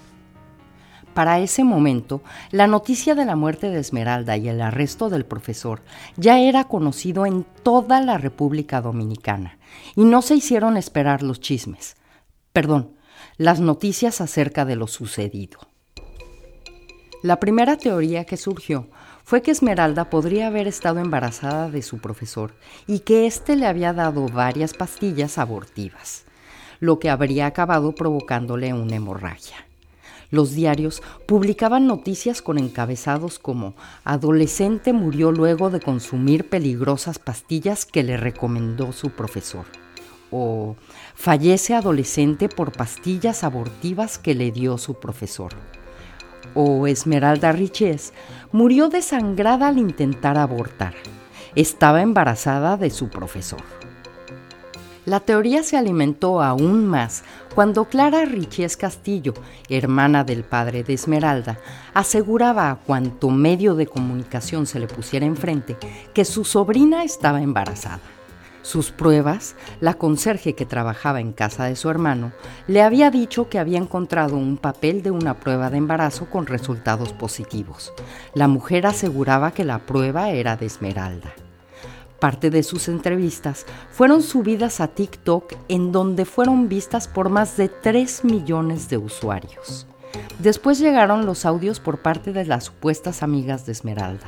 Para 1.19 1.41
ese 1.41 1.65
momento, 1.65 2.23
la 2.53 2.69
noticia 2.69 3.17
de 3.17 3.25
la 3.25 3.35
muerte 3.35 3.71
de 3.71 3.81
Esmeralda 3.81 4.37
y 4.37 4.49
el 4.49 4.61
arresto 4.61 5.11
del 5.11 5.25
profesor 5.25 5.83
ya 6.17 6.39
era 6.39 6.69
conocido 6.69 7.27
en 7.27 7.45
toda 7.65 8.01
la 8.01 8.19
República 8.19 8.81
Dominicana 8.81 9.59
y 9.97 10.05
no 10.05 10.23
se 10.23 10.37
hicieron 10.37 10.77
esperar 10.77 11.25
los 11.25 11.41
chismes, 11.41 11.97
perdón, 12.53 12.93
las 13.37 13.59
noticias 13.59 14.21
acerca 14.21 14.65
de 14.65 14.77
lo 14.77 14.87
sucedido. 14.87 15.59
La 17.25 17.41
primera 17.41 17.77
teoría 17.77 18.25
que 18.25 18.37
surgió 18.37 18.87
fue 19.25 19.43
que 19.43 19.51
Esmeralda 19.51 20.11
podría 20.11 20.47
haber 20.47 20.69
estado 20.69 21.01
embarazada 21.01 21.69
de 21.69 21.83
su 21.83 21.99
profesor 21.99 22.55
y 22.87 23.01
que 23.01 23.27
éste 23.27 23.57
le 23.57 23.67
había 23.67 23.93
dado 23.93 24.29
varias 24.29 24.73
pastillas 24.73 25.37
abortivas, 25.39 26.27
lo 26.79 27.01
que 27.01 27.11
habría 27.11 27.47
acabado 27.47 27.93
provocándole 27.93 28.73
una 28.73 28.95
hemorragia 28.95 29.68
los 30.31 30.53
diarios 30.53 31.03
publicaban 31.27 31.87
noticias 31.87 32.43
con 32.43 32.59
encabezados 32.59 33.39
como 33.39 33.75
Adolescente 34.05 34.93
murió 34.93 35.33
luego 35.33 35.71
de 35.71 35.81
consumir 35.81 36.49
peligrosas 36.49 37.19
pastillas 37.19 37.87
que 37.87 38.03
le 38.03 38.17
recomendó 38.17 38.93
su 38.93 39.11
profesor. 39.11 39.65
O 40.31 40.77
Fallece 41.15 41.75
adolescente 41.75 42.49
por 42.49 42.73
pastillas 42.73 43.43
abortivas 43.43 44.19
que 44.19 44.35
le 44.35 44.53
dio 44.53 44.79
su 44.79 44.95
profesor. 44.95 45.53
O 46.55 46.87
Esmeralda 46.87 47.51
Riches 47.53 48.13
murió 48.53 48.89
desangrada 48.89 49.69
al 49.69 49.79
intentar 49.79 50.37
abortar. 50.39 50.95
Estaba 51.55 52.03
embarazada 52.03 52.77
de 52.77 52.91
su 52.91 53.09
profesor. 53.09 53.78
La 55.09 55.21
teoría 55.21 55.63
se 55.63 55.79
alimentó 55.79 56.43
aún 56.43 56.87
más 56.87 57.25
cuando 57.55 57.87
Clara 57.87 58.27
Richies 58.27 58.77
Castillo, 58.77 59.33
hermana 59.71 60.23
del 60.23 60.45
padre 60.45 60.85
de 60.85 60.93
Esmeralda, 60.93 61.59
aseguraba 61.95 62.71
a 62.71 62.77
cuanto 62.77 63.31
medio 63.31 63.75
de 63.75 63.87
comunicación 63.87 64.67
se 64.67 64.79
le 64.79 64.87
pusiera 64.87 65.25
enfrente 65.25 65.79
que 66.13 66.27
su 66.27 66.45
sobrina 66.45 67.05
estaba 67.05 67.41
embarazada. 67.41 68.03
Sus 68.61 68.91
pruebas, 68.91 69.57
la 69.81 69.95
conserje 69.95 70.55
que 70.55 70.67
trabajaba 70.67 71.23
en 71.23 71.33
casa 71.33 71.65
de 71.65 71.77
su 71.77 71.89
hermano, 71.89 72.33
le 72.67 72.83
había 72.83 73.11
dicho 73.11 73.49
que 73.49 73.59
había 73.59 73.79
encontrado 73.79 74.37
un 74.37 74.59
papel 74.59 75.03
de 75.03 75.11
una 75.11 75.41
prueba 75.41 75.71
de 75.71 75.79
embarazo 75.79 76.29
con 76.29 76.45
resultados 76.45 77.15
positivos. 77.15 77.95
La 78.35 78.47
mujer 78.47 78.87
aseguraba 78.87 79.53
que 79.53 79.65
la 79.65 79.79
prueba 79.79 80.29
era 80.29 80.59
de 80.59 80.67
Esmeralda. 80.67 81.33
Parte 82.21 82.51
de 82.51 82.65
sus 82.65 82.89
entrevistas 82.89 83.65
fueron 83.93 84.23
subidas 84.23 84.81
a 84.81 84.89
TikTok 84.89 85.55
en 85.69 85.93
donde 85.93 86.25
fueron 86.25 86.69
vistas 86.69 87.07
por 87.07 87.29
más 87.29 87.57
de 87.57 87.69
3 87.69 88.25
millones 88.25 88.89
de 88.89 88.99
usuarios. 88.99 89.87
Después 90.41 90.81
llegaron 90.81 91.27
los 91.27 91.45
audios 91.45 91.79
por 91.79 92.03
parte 92.03 92.33
de 92.33 92.45
las 92.45 92.65
supuestas 92.65 93.23
amigas 93.23 93.67
de 93.67 93.73
Esmeralda, 93.73 94.27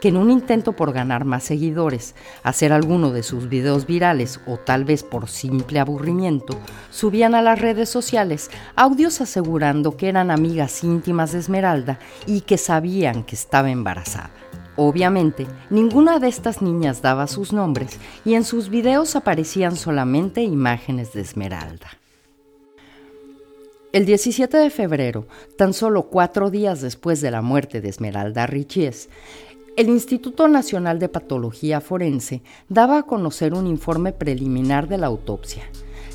que 0.00 0.08
en 0.08 0.18
un 0.18 0.30
intento 0.30 0.72
por 0.72 0.92
ganar 0.92 1.24
más 1.24 1.44
seguidores, 1.44 2.14
hacer 2.42 2.72
alguno 2.72 3.12
de 3.12 3.22
sus 3.22 3.48
videos 3.48 3.86
virales 3.86 4.40
o 4.46 4.58
tal 4.58 4.84
vez 4.84 5.02
por 5.02 5.28
simple 5.28 5.80
aburrimiento, 5.80 6.58
subían 6.90 7.34
a 7.34 7.40
las 7.40 7.60
redes 7.60 7.88
sociales 7.88 8.50
audios 8.76 9.22
asegurando 9.22 9.96
que 9.96 10.08
eran 10.08 10.30
amigas 10.30 10.84
íntimas 10.84 11.32
de 11.32 11.38
Esmeralda 11.38 11.98
y 12.26 12.42
que 12.42 12.58
sabían 12.58 13.22
que 13.22 13.36
estaba 13.36 13.70
embarazada. 13.70 14.41
Obviamente, 14.76 15.46
ninguna 15.68 16.18
de 16.18 16.28
estas 16.28 16.62
niñas 16.62 17.02
daba 17.02 17.26
sus 17.26 17.52
nombres 17.52 17.98
y 18.24 18.34
en 18.34 18.44
sus 18.44 18.70
videos 18.70 19.16
aparecían 19.16 19.76
solamente 19.76 20.42
imágenes 20.42 21.12
de 21.12 21.20
Esmeralda. 21.20 21.98
El 23.92 24.06
17 24.06 24.56
de 24.56 24.70
febrero, 24.70 25.26
tan 25.58 25.74
solo 25.74 26.04
cuatro 26.04 26.48
días 26.48 26.80
después 26.80 27.20
de 27.20 27.30
la 27.30 27.42
muerte 27.42 27.82
de 27.82 27.90
Esmeralda 27.90 28.46
Richies, 28.46 29.10
el 29.76 29.90
Instituto 29.90 30.48
Nacional 30.48 30.98
de 30.98 31.10
Patología 31.10 31.82
Forense 31.82 32.42
daba 32.70 32.98
a 32.98 33.02
conocer 33.02 33.52
un 33.52 33.66
informe 33.66 34.12
preliminar 34.12 34.88
de 34.88 34.96
la 34.96 35.08
autopsia, 35.08 35.64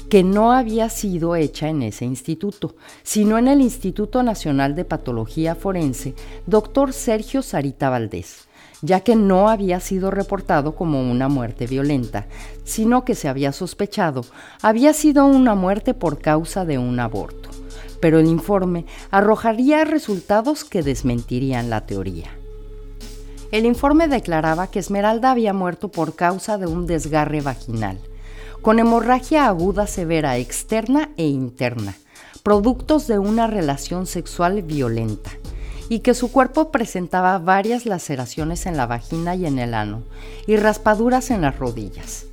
que 0.09 0.23
no 0.23 0.51
había 0.51 0.89
sido 0.89 1.35
hecha 1.35 1.69
en 1.69 1.83
ese 1.83 2.05
instituto, 2.05 2.75
sino 3.03 3.37
en 3.37 3.47
el 3.47 3.61
Instituto 3.61 4.23
Nacional 4.23 4.73
de 4.73 4.85
Patología 4.85 5.53
Forense, 5.53 6.15
doctor 6.47 6.93
Sergio 6.93 7.43
Sarita 7.43 7.91
Valdés 7.91 8.46
ya 8.81 9.01
que 9.01 9.15
no 9.15 9.49
había 9.49 9.79
sido 9.79 10.11
reportado 10.11 10.75
como 10.75 11.09
una 11.09 11.27
muerte 11.27 11.67
violenta, 11.67 12.27
sino 12.63 13.05
que 13.05 13.15
se 13.15 13.27
había 13.27 13.51
sospechado 13.51 14.25
había 14.61 14.93
sido 14.93 15.25
una 15.25 15.55
muerte 15.55 15.93
por 15.93 16.19
causa 16.19 16.65
de 16.65 16.77
un 16.77 16.99
aborto. 16.99 17.49
Pero 17.99 18.19
el 18.19 18.27
informe 18.27 18.85
arrojaría 19.09 19.83
resultados 19.83 20.63
que 20.63 20.83
desmentirían 20.83 21.69
la 21.69 21.85
teoría. 21.85 22.29
El 23.51 23.65
informe 23.65 24.07
declaraba 24.07 24.67
que 24.67 24.79
Esmeralda 24.79 25.31
había 25.31 25.53
muerto 25.53 25.87
por 25.87 26.15
causa 26.15 26.57
de 26.57 26.67
un 26.67 26.85
desgarre 26.85 27.41
vaginal, 27.41 27.97
con 28.61 28.79
hemorragia 28.79 29.47
aguda 29.47 29.87
severa 29.87 30.37
externa 30.37 31.11
e 31.15 31.27
interna, 31.27 31.95
productos 32.43 33.07
de 33.07 33.19
una 33.19 33.47
relación 33.47 34.05
sexual 34.05 34.61
violenta 34.61 35.31
y 35.89 35.99
que 35.99 36.13
su 36.13 36.31
cuerpo 36.31 36.71
presentaba 36.71 37.37
varias 37.39 37.85
laceraciones 37.85 38.65
en 38.65 38.77
la 38.77 38.87
vagina 38.87 39.35
y 39.35 39.45
en 39.45 39.59
el 39.59 39.73
ano 39.73 40.03
y 40.45 40.57
raspaduras 40.57 41.31
en 41.31 41.41
las 41.41 41.57
rodillas. 41.57 42.25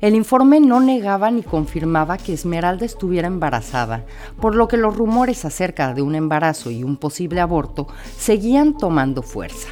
El 0.00 0.14
informe 0.14 0.60
no 0.60 0.80
negaba 0.80 1.30
ni 1.30 1.42
confirmaba 1.42 2.16
que 2.16 2.32
Esmeralda 2.32 2.86
estuviera 2.86 3.28
embarazada, 3.28 4.06
por 4.40 4.54
lo 4.54 4.66
que 4.66 4.78
los 4.78 4.96
rumores 4.96 5.44
acerca 5.44 5.92
de 5.92 6.00
un 6.00 6.14
embarazo 6.14 6.70
y 6.70 6.84
un 6.84 6.96
posible 6.96 7.40
aborto 7.40 7.86
seguían 8.16 8.78
tomando 8.78 9.22
fuerza 9.22 9.68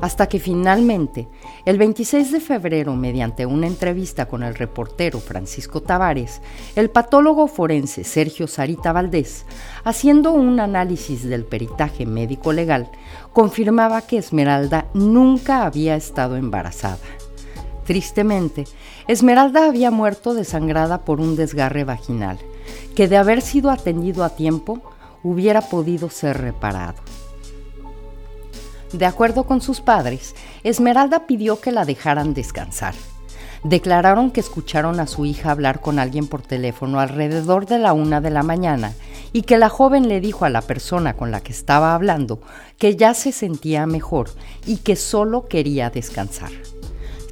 hasta 0.00 0.28
que 0.28 0.38
finalmente, 0.38 1.28
el 1.64 1.78
26 1.78 2.32
de 2.32 2.40
febrero, 2.40 2.94
mediante 2.94 3.46
una 3.46 3.66
entrevista 3.66 4.26
con 4.26 4.42
el 4.42 4.54
reportero 4.54 5.20
Francisco 5.20 5.82
Tavares, 5.82 6.42
el 6.74 6.90
patólogo 6.90 7.46
forense 7.46 8.04
Sergio 8.04 8.46
Sarita 8.46 8.92
Valdés, 8.92 9.46
haciendo 9.84 10.32
un 10.32 10.60
análisis 10.60 11.24
del 11.24 11.44
peritaje 11.44 12.06
médico 12.06 12.52
legal, 12.52 12.90
confirmaba 13.32 14.02
que 14.02 14.18
Esmeralda 14.18 14.86
nunca 14.94 15.64
había 15.64 15.96
estado 15.96 16.36
embarazada. 16.36 16.98
Tristemente, 17.84 18.64
Esmeralda 19.06 19.66
había 19.66 19.90
muerto 19.90 20.34
desangrada 20.34 21.04
por 21.04 21.20
un 21.20 21.36
desgarre 21.36 21.84
vaginal, 21.84 22.38
que 22.96 23.06
de 23.06 23.16
haber 23.16 23.40
sido 23.40 23.70
atendido 23.70 24.24
a 24.24 24.30
tiempo, 24.30 24.82
hubiera 25.22 25.60
podido 25.60 26.10
ser 26.10 26.38
reparado. 26.38 27.02
De 28.92 29.06
acuerdo 29.06 29.44
con 29.44 29.60
sus 29.60 29.80
padres, 29.80 30.34
Esmeralda 30.62 31.26
pidió 31.26 31.60
que 31.60 31.72
la 31.72 31.84
dejaran 31.84 32.34
descansar. 32.34 32.94
Declararon 33.64 34.30
que 34.30 34.40
escucharon 34.40 35.00
a 35.00 35.06
su 35.06 35.24
hija 35.24 35.50
hablar 35.50 35.80
con 35.80 35.98
alguien 35.98 36.28
por 36.28 36.42
teléfono 36.42 37.00
alrededor 37.00 37.66
de 37.66 37.78
la 37.78 37.92
una 37.92 38.20
de 38.20 38.30
la 38.30 38.44
mañana 38.44 38.92
y 39.32 39.42
que 39.42 39.58
la 39.58 39.68
joven 39.68 40.08
le 40.08 40.20
dijo 40.20 40.44
a 40.44 40.50
la 40.50 40.62
persona 40.62 41.14
con 41.14 41.30
la 41.30 41.40
que 41.40 41.52
estaba 41.52 41.94
hablando 41.94 42.40
que 42.78 42.96
ya 42.96 43.12
se 43.14 43.32
sentía 43.32 43.86
mejor 43.86 44.30
y 44.66 44.76
que 44.78 44.94
solo 44.94 45.46
quería 45.48 45.90
descansar. 45.90 46.52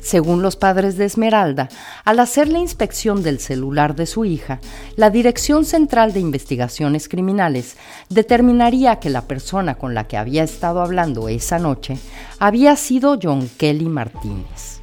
Según 0.04 0.42
los 0.42 0.56
padres 0.56 0.99
de 0.99 1.06
Esmeralda, 1.06 1.70
al 2.04 2.20
hacer 2.20 2.49
la 2.49 2.58
inspección 2.58 3.23
del 3.23 3.40
celular 3.40 3.96
de 3.96 4.04
su 4.04 4.26
hija, 4.26 4.61
la 4.96 5.08
Dirección 5.08 5.64
Central 5.64 6.12
de 6.12 6.20
Investigaciones 6.20 7.08
Criminales 7.08 7.78
determinaría 8.11 8.96
que 9.00 9.08
la 9.08 9.23
persona 9.23 9.76
con 9.76 9.94
la 9.94 10.06
que 10.06 10.18
había 10.18 10.42
estado 10.42 10.82
hablando 10.82 11.30
esa 11.30 11.58
noche 11.58 11.96
había 12.38 12.76
sido 12.76 13.18
John 13.20 13.49
Kelly 13.56 13.88
Martínez. 13.88 14.82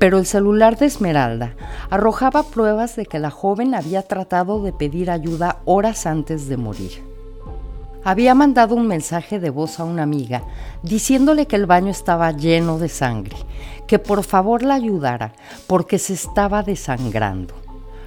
Pero 0.00 0.18
el 0.18 0.26
celular 0.26 0.76
de 0.76 0.86
Esmeralda 0.86 1.54
arrojaba 1.88 2.42
pruebas 2.42 2.96
de 2.96 3.06
que 3.06 3.20
la 3.20 3.30
joven 3.30 3.76
había 3.76 4.02
tratado 4.02 4.60
de 4.64 4.72
pedir 4.72 5.12
ayuda 5.12 5.60
horas 5.66 6.04
antes 6.04 6.48
de 6.48 6.56
morir 6.56 7.17
había 8.10 8.34
mandado 8.34 8.74
un 8.74 8.86
mensaje 8.86 9.38
de 9.38 9.50
voz 9.50 9.78
a 9.78 9.84
una 9.84 10.02
amiga 10.02 10.42
diciéndole 10.82 11.46
que 11.46 11.56
el 11.56 11.66
baño 11.66 11.90
estaba 11.90 12.32
lleno 12.32 12.78
de 12.78 12.88
sangre, 12.88 13.36
que 13.86 13.98
por 13.98 14.24
favor 14.24 14.62
la 14.62 14.76
ayudara 14.76 15.34
porque 15.66 15.98
se 15.98 16.14
estaba 16.14 16.62
desangrando. 16.62 17.54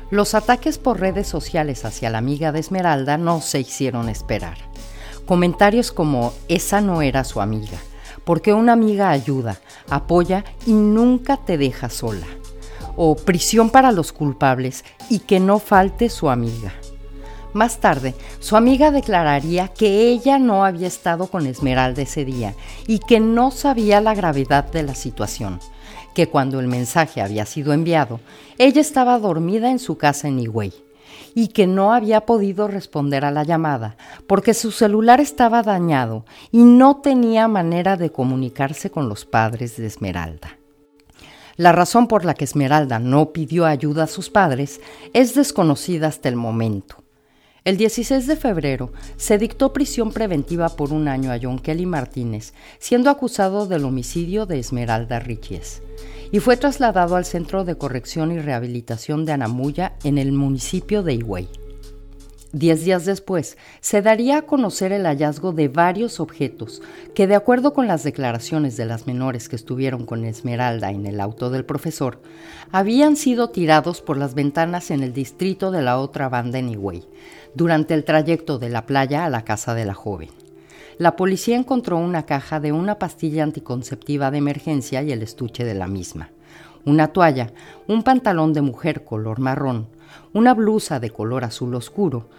Los 0.10 0.34
ataques 0.34 0.80
por 0.80 1.00
redes 1.00 1.28
sociales 1.28 1.86
hacia 1.86 2.10
la 2.10 2.18
amiga 2.18 2.52
de 2.52 2.62
Esmeralda 2.62 3.20
no 3.20 3.42
se 3.42 3.60
hicieron 3.60 4.10
esperar. 4.10 4.58
Comentarios 5.28 5.92
como 5.92 6.34
esa 6.48 6.82
no 6.82 7.04
era 7.04 7.24
su 7.24 7.40
amiga, 7.40 7.78
porque 8.24 8.56
una 8.56 8.74
amiga 8.74 9.12
ayuda, 9.12 9.60
apoya 9.88 10.44
y 10.66 10.74
nunca 10.74 11.38
te 11.38 11.60
deja 11.60 11.92
sola. 11.92 12.26
O 12.96 13.16
prisión 13.16 13.70
para 13.70 13.92
los 13.92 14.14
culpables 14.14 14.84
y 15.10 15.20
que 15.20 15.40
no 15.40 15.60
falte 15.60 16.10
su 16.10 16.32
amiga. 16.32 16.74
Más 17.54 17.80
tarde, 17.80 18.16
su 18.40 18.56
amiga 18.56 18.92
declararía 18.92 19.68
que 19.68 20.08
ella 20.08 20.40
no 20.40 20.64
había 20.64 20.88
estado 20.88 21.28
con 21.28 21.46
Esmeralda 21.48 22.02
ese 22.02 22.24
día 22.24 22.56
y 22.88 23.00
que 23.00 23.20
no 23.20 23.52
sabía 23.52 24.00
la 24.00 24.16
gravedad 24.16 24.72
de 24.72 24.84
la 24.84 24.96
situación, 24.96 25.60
que 26.14 26.28
cuando 26.28 26.62
el 26.62 26.68
mensaje 26.68 27.22
había 27.22 27.46
sido 27.46 27.74
enviado, 27.74 28.22
ella 28.58 28.80
estaba 28.80 29.20
dormida 29.20 29.70
en 29.70 29.80
su 29.80 29.98
casa 29.98 30.30
en 30.30 30.40
Higüey 30.40 30.74
y 31.36 31.50
que 31.50 31.68
no 31.68 31.94
había 31.94 32.22
podido 32.22 32.70
responder 32.70 33.26
a 33.26 33.32
la 33.32 33.44
llamada 33.44 33.98
porque 34.28 34.54
su 34.54 34.72
celular 34.72 35.20
estaba 35.20 35.62
dañado 35.62 36.26
y 36.52 36.64
no 36.64 36.98
tenía 36.98 37.50
manera 37.50 37.98
de 37.98 38.12
comunicarse 38.12 38.92
con 38.92 39.10
los 39.10 39.26
padres 39.26 39.76
de 39.76 39.88
Esmeralda. 39.88 40.58
La 41.58 41.74
razón 41.74 42.08
por 42.08 42.24
la 42.24 42.34
que 42.34 42.46
Esmeralda 42.46 43.00
no 43.00 43.34
pidió 43.34 43.66
ayuda 43.66 44.04
a 44.04 44.08
sus 44.08 44.30
padres 44.30 44.80
es 45.14 45.36
desconocida 45.36 46.08
hasta 46.08 46.30
el 46.30 46.38
momento. 46.38 47.01
El 47.64 47.78
16 47.78 48.26
de 48.26 48.36
febrero 48.38 48.92
se 49.18 49.38
dictó 49.38 49.72
prisión 49.72 50.12
preventiva 50.12 50.70
por 50.70 50.92
un 50.92 51.08
año 51.08 51.32
a 51.32 51.38
John 51.40 51.60
Kelly 51.60 51.86
Martínez, 51.86 52.54
siendo 52.80 53.12
acusado 53.12 53.68
del 53.68 53.86
homicidio 53.86 54.48
de 54.48 54.58
Esmeralda 54.58 55.20
Richies, 55.20 55.84
y 56.32 56.40
fue 56.40 56.58
trasladado 56.58 57.16
al 57.16 57.26
Centro 57.26 57.64
de 57.64 57.76
Corrección 57.76 58.32
y 58.32 58.40
Rehabilitación 58.40 59.26
de 59.26 59.34
Anamuya 59.34 59.94
en 60.04 60.18
el 60.18 60.32
municipio 60.32 61.04
de 61.04 61.14
Higüey. 61.14 61.50
Diez 62.54 62.84
días 62.84 63.06
después, 63.06 63.58
se 63.80 64.02
daría 64.02 64.40
a 64.40 64.42
conocer 64.42 64.92
el 64.92 65.06
hallazgo 65.06 65.54
de 65.54 65.70
varios 65.70 66.20
objetos 66.20 66.82
que, 67.16 67.26
de 67.26 67.36
acuerdo 67.36 67.74
con 67.74 67.88
las 67.88 68.04
declaraciones 68.04 68.76
de 68.76 68.84
las 68.84 69.08
menores 69.08 69.48
que 69.48 69.56
estuvieron 69.56 70.06
con 70.06 70.26
Esmeralda 70.26 70.92
en 70.92 71.06
el 71.06 71.22
auto 71.22 71.50
del 71.50 71.64
profesor, 71.64 72.22
habían 72.70 73.16
sido 73.16 73.52
tirados 73.52 74.02
por 74.02 74.18
las 74.18 74.34
ventanas 74.34 74.92
en 74.92 75.02
el 75.02 75.14
distrito 75.14 75.72
de 75.72 75.82
la 75.82 75.98
otra 75.98 76.28
banda 76.28 76.60
en 76.60 76.68
Higüey, 76.68 77.08
durante 77.56 77.94
el 77.94 78.04
trayecto 78.04 78.60
de 78.60 78.68
la 78.68 78.86
playa 78.86 79.24
a 79.24 79.30
la 79.30 79.46
casa 79.46 79.74
de 79.74 79.86
la 79.86 79.94
joven. 79.94 80.30
La 80.98 81.16
policía 81.16 81.56
encontró 81.56 81.98
una 81.98 82.26
caja 82.26 82.60
de 82.60 82.74
una 82.74 83.00
pastilla 83.00 83.44
anticonceptiva 83.44 84.30
de 84.30 84.40
emergencia 84.40 85.02
y 85.04 85.14
el 85.14 85.24
estuche 85.24 85.64
de 85.64 85.74
la 85.74 85.88
misma, 85.88 86.32
una 86.84 87.14
toalla, 87.14 87.54
un 87.88 88.04
pantalón 88.04 88.52
de 88.52 88.62
mujer 88.62 89.06
color 89.06 89.40
marrón, 89.40 89.88
una 90.34 90.54
blusa 90.54 91.00
de 91.00 91.10
color 91.10 91.44
azul 91.44 91.76
oscuro, 91.76 92.30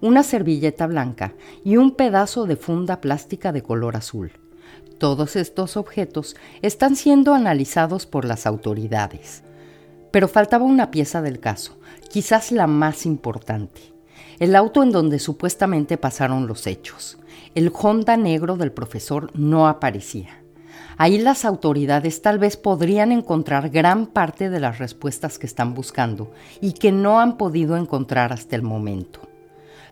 una 0.00 0.22
servilleta 0.22 0.86
blanca 0.86 1.34
y 1.64 1.76
un 1.76 1.94
pedazo 1.94 2.46
de 2.46 2.56
funda 2.56 3.00
plástica 3.00 3.52
de 3.52 3.62
color 3.62 3.96
azul. 3.96 4.32
Todos 4.98 5.36
estos 5.36 5.76
objetos 5.76 6.36
están 6.60 6.96
siendo 6.96 7.34
analizados 7.34 8.06
por 8.06 8.24
las 8.24 8.46
autoridades. 8.46 9.42
Pero 10.10 10.28
faltaba 10.28 10.64
una 10.64 10.90
pieza 10.90 11.22
del 11.22 11.40
caso, 11.40 11.78
quizás 12.10 12.52
la 12.52 12.66
más 12.66 13.06
importante. 13.06 13.80
El 14.38 14.56
auto 14.56 14.82
en 14.82 14.92
donde 14.92 15.18
supuestamente 15.18 15.96
pasaron 15.96 16.46
los 16.46 16.66
hechos. 16.66 17.18
El 17.54 17.72
Honda 17.72 18.16
negro 18.16 18.56
del 18.56 18.72
profesor 18.72 19.30
no 19.34 19.68
aparecía. 19.68 20.41
Ahí 20.96 21.18
las 21.18 21.44
autoridades 21.44 22.22
tal 22.22 22.38
vez 22.38 22.56
podrían 22.56 23.12
encontrar 23.12 23.70
gran 23.70 24.06
parte 24.06 24.50
de 24.50 24.60
las 24.60 24.78
respuestas 24.78 25.38
que 25.38 25.46
están 25.46 25.74
buscando 25.74 26.32
y 26.60 26.72
que 26.72 26.92
no 26.92 27.20
han 27.20 27.36
podido 27.36 27.76
encontrar 27.76 28.32
hasta 28.32 28.56
el 28.56 28.62
momento. 28.62 29.20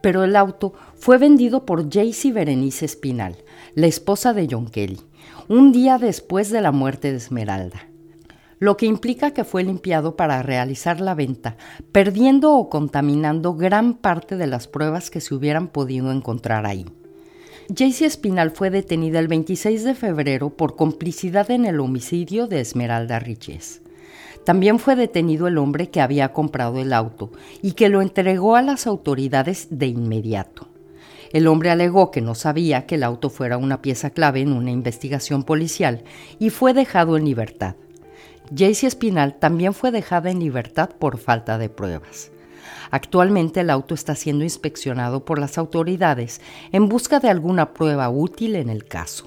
Pero 0.00 0.24
el 0.24 0.36
auto 0.36 0.72
fue 0.94 1.18
vendido 1.18 1.66
por 1.66 1.90
Jaycee 1.90 2.32
Berenice 2.32 2.84
Espinal, 2.84 3.36
la 3.74 3.86
esposa 3.86 4.32
de 4.32 4.48
John 4.50 4.66
Kelly, 4.66 5.00
un 5.48 5.72
día 5.72 5.98
después 5.98 6.50
de 6.50 6.60
la 6.60 6.72
muerte 6.72 7.10
de 7.10 7.18
Esmeralda 7.18 7.90
lo 8.60 8.76
que 8.76 8.86
implica 8.86 9.32
que 9.32 9.42
fue 9.42 9.64
limpiado 9.64 10.16
para 10.16 10.42
realizar 10.42 11.00
la 11.00 11.14
venta, 11.14 11.56
perdiendo 11.92 12.52
o 12.52 12.68
contaminando 12.68 13.54
gran 13.54 13.94
parte 13.94 14.36
de 14.36 14.46
las 14.46 14.68
pruebas 14.68 15.10
que 15.10 15.22
se 15.22 15.34
hubieran 15.34 15.68
podido 15.68 16.12
encontrar 16.12 16.66
ahí. 16.66 16.84
Jaycee 17.72 18.06
Espinal 18.06 18.50
fue 18.50 18.70
detenida 18.70 19.20
el 19.20 19.28
26 19.28 19.84
de 19.84 19.94
febrero 19.94 20.50
por 20.50 20.74
complicidad 20.74 21.52
en 21.52 21.64
el 21.64 21.78
homicidio 21.78 22.48
de 22.48 22.60
Esmeralda 22.60 23.20
Riches. 23.20 23.80
También 24.44 24.80
fue 24.80 24.96
detenido 24.96 25.46
el 25.46 25.56
hombre 25.56 25.88
que 25.88 26.00
había 26.00 26.32
comprado 26.32 26.80
el 26.80 26.92
auto 26.92 27.30
y 27.62 27.72
que 27.72 27.88
lo 27.88 28.02
entregó 28.02 28.56
a 28.56 28.62
las 28.62 28.88
autoridades 28.88 29.68
de 29.70 29.86
inmediato. 29.86 30.66
El 31.32 31.46
hombre 31.46 31.70
alegó 31.70 32.10
que 32.10 32.20
no 32.20 32.34
sabía 32.34 32.86
que 32.86 32.96
el 32.96 33.04
auto 33.04 33.30
fuera 33.30 33.56
una 33.56 33.80
pieza 33.82 34.10
clave 34.10 34.40
en 34.40 34.52
una 34.52 34.72
investigación 34.72 35.44
policial 35.44 36.02
y 36.40 36.50
fue 36.50 36.74
dejado 36.74 37.16
en 37.16 37.24
libertad. 37.24 37.76
Jaycee 38.52 38.88
Espinal 38.88 39.38
también 39.38 39.74
fue 39.74 39.92
dejada 39.92 40.32
en 40.32 40.40
libertad 40.40 40.90
por 40.98 41.18
falta 41.18 41.56
de 41.56 41.68
pruebas. 41.68 42.32
Actualmente 42.90 43.60
el 43.60 43.70
auto 43.70 43.94
está 43.94 44.14
siendo 44.14 44.44
inspeccionado 44.44 45.24
por 45.24 45.38
las 45.38 45.58
autoridades 45.58 46.40
en 46.72 46.88
busca 46.88 47.20
de 47.20 47.30
alguna 47.30 47.72
prueba 47.72 48.08
útil 48.08 48.56
en 48.56 48.68
el 48.68 48.84
caso. 48.84 49.26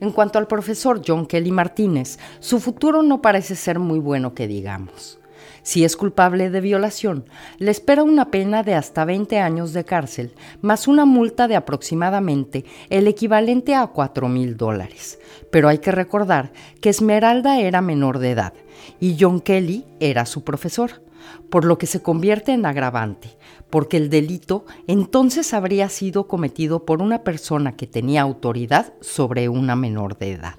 En 0.00 0.12
cuanto 0.12 0.38
al 0.38 0.46
profesor 0.46 1.02
John 1.04 1.26
Kelly 1.26 1.50
Martínez, 1.50 2.18
su 2.40 2.60
futuro 2.60 3.02
no 3.02 3.20
parece 3.20 3.56
ser 3.56 3.78
muy 3.78 3.98
bueno 3.98 4.34
que 4.34 4.46
digamos. 4.46 5.18
Si 5.62 5.84
es 5.84 5.96
culpable 5.96 6.50
de 6.50 6.60
violación, 6.60 7.26
le 7.58 7.70
espera 7.70 8.02
una 8.02 8.30
pena 8.30 8.62
de 8.62 8.74
hasta 8.74 9.04
20 9.04 9.38
años 9.38 9.72
de 9.72 9.84
cárcel, 9.84 10.32
más 10.62 10.88
una 10.88 11.04
multa 11.04 11.48
de 11.48 11.56
aproximadamente 11.56 12.64
el 12.90 13.06
equivalente 13.06 13.74
a 13.74 13.86
4 13.86 14.28
mil 14.28 14.56
dólares. 14.56 15.18
Pero 15.50 15.68
hay 15.68 15.78
que 15.78 15.92
recordar 15.92 16.52
que 16.80 16.88
Esmeralda 16.88 17.60
era 17.60 17.82
menor 17.82 18.18
de 18.18 18.30
edad 18.30 18.54
y 18.98 19.16
John 19.20 19.40
Kelly 19.40 19.84
era 20.00 20.24
su 20.26 20.42
profesor 20.42 21.02
por 21.50 21.64
lo 21.64 21.78
que 21.78 21.86
se 21.86 22.02
convierte 22.02 22.52
en 22.52 22.66
agravante, 22.66 23.36
porque 23.70 23.96
el 23.96 24.10
delito 24.10 24.64
entonces 24.86 25.54
habría 25.54 25.88
sido 25.88 26.26
cometido 26.26 26.84
por 26.84 27.02
una 27.02 27.22
persona 27.22 27.76
que 27.76 27.86
tenía 27.86 28.22
autoridad 28.22 28.92
sobre 29.00 29.48
una 29.48 29.76
menor 29.76 30.18
de 30.18 30.32
edad. 30.32 30.54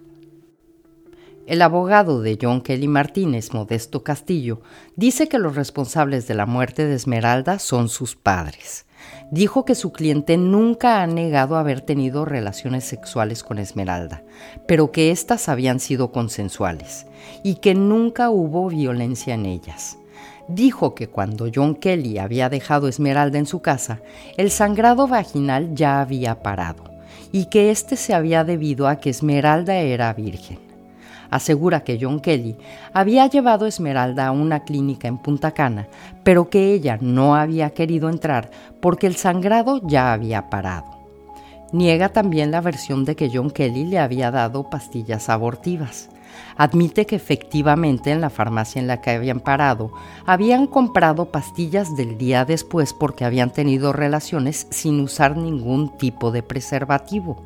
El 1.50 1.64
abogado 1.64 2.22
de 2.22 2.38
John 2.40 2.62
Kelly 2.62 2.88
Martínez, 2.88 3.54
Modesto 3.54 4.04
Castillo, 4.04 4.62
dice 4.96 5.28
que 5.28 5.40
los 5.40 5.56
responsables 5.56 6.28
de 6.28 6.36
la 6.36 6.46
muerte 6.46 6.86
de 6.86 6.94
Esmeralda 6.94 7.58
son 7.58 7.90
sus 7.90 8.16
padres. 8.16 8.86
Dijo 9.32 9.66
que 9.66 9.74
su 9.74 9.92
cliente 9.92 10.38
nunca 10.38 11.02
ha 11.02 11.08
negado 11.08 11.56
haber 11.56 11.82
tenido 11.82 12.26
relaciones 12.26 12.84
sexuales 12.84 13.44
con 13.44 13.58
Esmeralda, 13.58 14.24
pero 14.68 14.92
que 14.92 15.10
éstas 15.10 15.50
habían 15.50 15.80
sido 15.80 16.12
consensuales 16.12 17.08
y 17.44 17.56
que 17.56 17.74
nunca 17.74 18.30
hubo 18.30 18.68
violencia 18.70 19.34
en 19.34 19.48
ellas 19.48 19.99
dijo 20.50 20.96
que 20.96 21.08
cuando 21.08 21.48
John 21.54 21.76
Kelly 21.76 22.18
había 22.18 22.50
dejado 22.50 22.88
Esmeralda 22.88 23.38
en 23.38 23.46
su 23.46 23.62
casa, 23.62 24.00
el 24.36 24.52
sangrado 24.52 25.08
vaginal 25.08 25.76
ya 25.76 26.02
había 26.02 26.42
parado 26.42 26.84
y 27.32 27.46
que 27.46 27.70
este 27.70 27.96
se 27.96 28.14
había 28.14 28.44
debido 28.44 28.88
a 28.88 28.98
que 28.98 29.12
Esmeralda 29.12 29.76
era 29.76 30.12
virgen. 30.14 30.60
Asegura 31.30 31.84
que 31.84 32.00
John 32.02 32.20
Kelly 32.20 32.58
había 32.92 33.28
llevado 33.28 33.68
Esmeralda 33.68 34.28
a 34.28 34.32
una 34.32 34.64
clínica 34.64 35.08
en 35.08 35.20
Punta 35.20 35.52
Cana, 35.52 35.88
pero 36.24 36.50
que 36.50 36.74
ella 36.74 36.98
no 37.00 37.36
había 37.36 37.70
querido 37.70 38.10
entrar 38.10 38.50
porque 38.82 39.06
el 39.06 39.16
sangrado 39.16 39.80
ya 39.88 40.12
había 40.12 40.50
parado. 40.50 40.98
Niega 41.72 42.10
también 42.10 42.50
la 42.50 42.62
versión 42.62 43.06
de 43.06 43.16
que 43.16 43.30
John 43.32 43.52
Kelly 43.52 43.86
le 43.86 44.00
había 44.00 44.32
dado 44.32 44.72
pastillas 44.72 45.30
abortivas 45.30 46.10
admite 46.58 47.06
que 47.06 47.16
efectivamente 47.16 48.12
en 48.12 48.22
la 48.22 48.30
farmacia 48.30 48.80
en 48.80 48.88
la 48.88 49.02
que 49.02 49.12
habían 49.12 49.40
parado 49.40 49.92
habían 50.26 50.68
comprado 50.68 51.26
pastillas 51.26 51.96
del 51.96 52.18
día 52.18 52.46
después 52.46 52.94
porque 52.94 53.26
habían 53.26 53.52
tenido 53.52 53.94
relaciones 53.94 54.68
sin 54.70 55.00
usar 55.00 55.38
ningún 55.38 55.98
tipo 55.98 56.32
de 56.32 56.44
preservativo. 56.44 57.42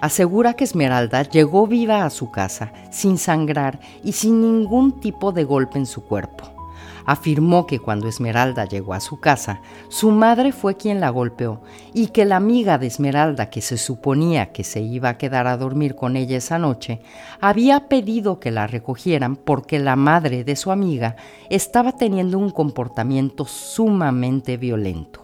Asegura 0.00 0.54
que 0.54 0.64
Esmeralda 0.64 1.22
llegó 1.22 1.66
viva 1.66 2.04
a 2.04 2.10
su 2.10 2.30
casa, 2.30 2.72
sin 2.90 3.18
sangrar 3.18 3.80
y 4.04 4.12
sin 4.12 4.40
ningún 4.40 5.00
tipo 5.00 5.32
de 5.32 5.44
golpe 5.44 5.78
en 5.78 5.86
su 5.86 6.04
cuerpo 6.04 6.55
afirmó 7.06 7.66
que 7.66 7.78
cuando 7.78 8.08
Esmeralda 8.08 8.66
llegó 8.66 8.92
a 8.92 9.00
su 9.00 9.20
casa, 9.20 9.62
su 9.88 10.10
madre 10.10 10.52
fue 10.52 10.76
quien 10.76 11.00
la 11.00 11.08
golpeó 11.10 11.62
y 11.94 12.08
que 12.08 12.24
la 12.24 12.36
amiga 12.36 12.76
de 12.76 12.88
Esmeralda, 12.88 13.48
que 13.48 13.62
se 13.62 13.78
suponía 13.78 14.52
que 14.52 14.64
se 14.64 14.80
iba 14.80 15.08
a 15.08 15.18
quedar 15.18 15.46
a 15.46 15.56
dormir 15.56 15.94
con 15.94 16.16
ella 16.16 16.36
esa 16.36 16.58
noche, 16.58 17.00
había 17.40 17.88
pedido 17.88 18.40
que 18.40 18.50
la 18.50 18.66
recogieran 18.66 19.36
porque 19.36 19.78
la 19.78 19.96
madre 19.96 20.44
de 20.44 20.56
su 20.56 20.70
amiga 20.72 21.16
estaba 21.48 21.92
teniendo 21.92 22.38
un 22.38 22.50
comportamiento 22.50 23.46
sumamente 23.46 24.56
violento. 24.56 25.22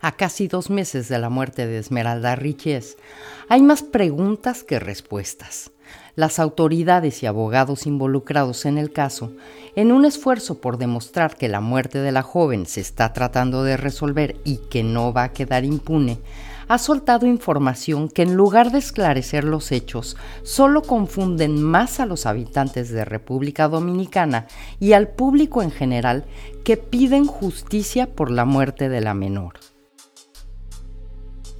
a 0.00 0.12
casi 0.12 0.48
dos 0.48 0.70
meses 0.70 1.08
de 1.08 1.18
la 1.18 1.28
muerte 1.28 1.66
de 1.66 1.78
Esmeralda 1.78 2.34
Riches, 2.34 2.96
hay 3.48 3.62
más 3.62 3.82
preguntas 3.82 4.64
que 4.64 4.78
respuestas. 4.78 5.72
Las 6.16 6.38
autoridades 6.38 7.22
y 7.22 7.26
abogados 7.26 7.86
involucrados 7.86 8.66
en 8.66 8.78
el 8.78 8.92
caso, 8.92 9.32
en 9.76 9.92
un 9.92 10.04
esfuerzo 10.04 10.60
por 10.60 10.76
demostrar 10.76 11.36
que 11.36 11.48
la 11.48 11.60
muerte 11.60 11.98
de 11.98 12.12
la 12.12 12.22
joven 12.22 12.66
se 12.66 12.80
está 12.80 13.12
tratando 13.12 13.62
de 13.62 13.76
resolver 13.76 14.36
y 14.44 14.58
que 14.68 14.82
no 14.82 15.12
va 15.12 15.24
a 15.24 15.32
quedar 15.32 15.64
impune, 15.64 16.18
ha 16.70 16.78
soltado 16.78 17.26
información 17.26 18.08
que 18.08 18.22
en 18.22 18.34
lugar 18.34 18.70
de 18.70 18.78
esclarecer 18.78 19.42
los 19.42 19.72
hechos, 19.72 20.16
solo 20.44 20.82
confunden 20.82 21.60
más 21.60 21.98
a 21.98 22.06
los 22.06 22.26
habitantes 22.26 22.90
de 22.90 23.04
República 23.04 23.66
Dominicana 23.66 24.46
y 24.78 24.92
al 24.92 25.08
público 25.08 25.62
en 25.62 25.72
general 25.72 26.26
que 26.62 26.76
piden 26.76 27.26
justicia 27.26 28.14
por 28.14 28.30
la 28.30 28.44
muerte 28.44 28.88
de 28.88 29.00
la 29.00 29.14
menor 29.14 29.69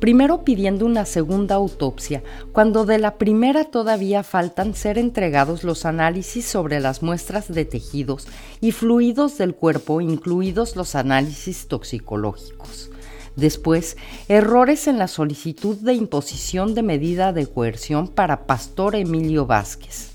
primero 0.00 0.44
pidiendo 0.44 0.86
una 0.86 1.04
segunda 1.04 1.54
autopsia, 1.54 2.22
cuando 2.52 2.86
de 2.86 2.98
la 2.98 3.18
primera 3.18 3.64
todavía 3.64 4.22
faltan 4.22 4.74
ser 4.74 4.98
entregados 4.98 5.62
los 5.62 5.84
análisis 5.84 6.46
sobre 6.46 6.80
las 6.80 7.02
muestras 7.02 7.52
de 7.52 7.64
tejidos 7.66 8.26
y 8.60 8.72
fluidos 8.72 9.38
del 9.38 9.54
cuerpo, 9.54 10.00
incluidos 10.00 10.74
los 10.74 10.94
análisis 10.94 11.68
toxicológicos. 11.68 12.90
Después, 13.36 13.96
errores 14.28 14.88
en 14.88 14.98
la 14.98 15.06
solicitud 15.06 15.76
de 15.76 15.94
imposición 15.94 16.74
de 16.74 16.82
medida 16.82 17.32
de 17.32 17.46
coerción 17.46 18.08
para 18.08 18.46
Pastor 18.46 18.96
Emilio 18.96 19.46
Vázquez. 19.46 20.10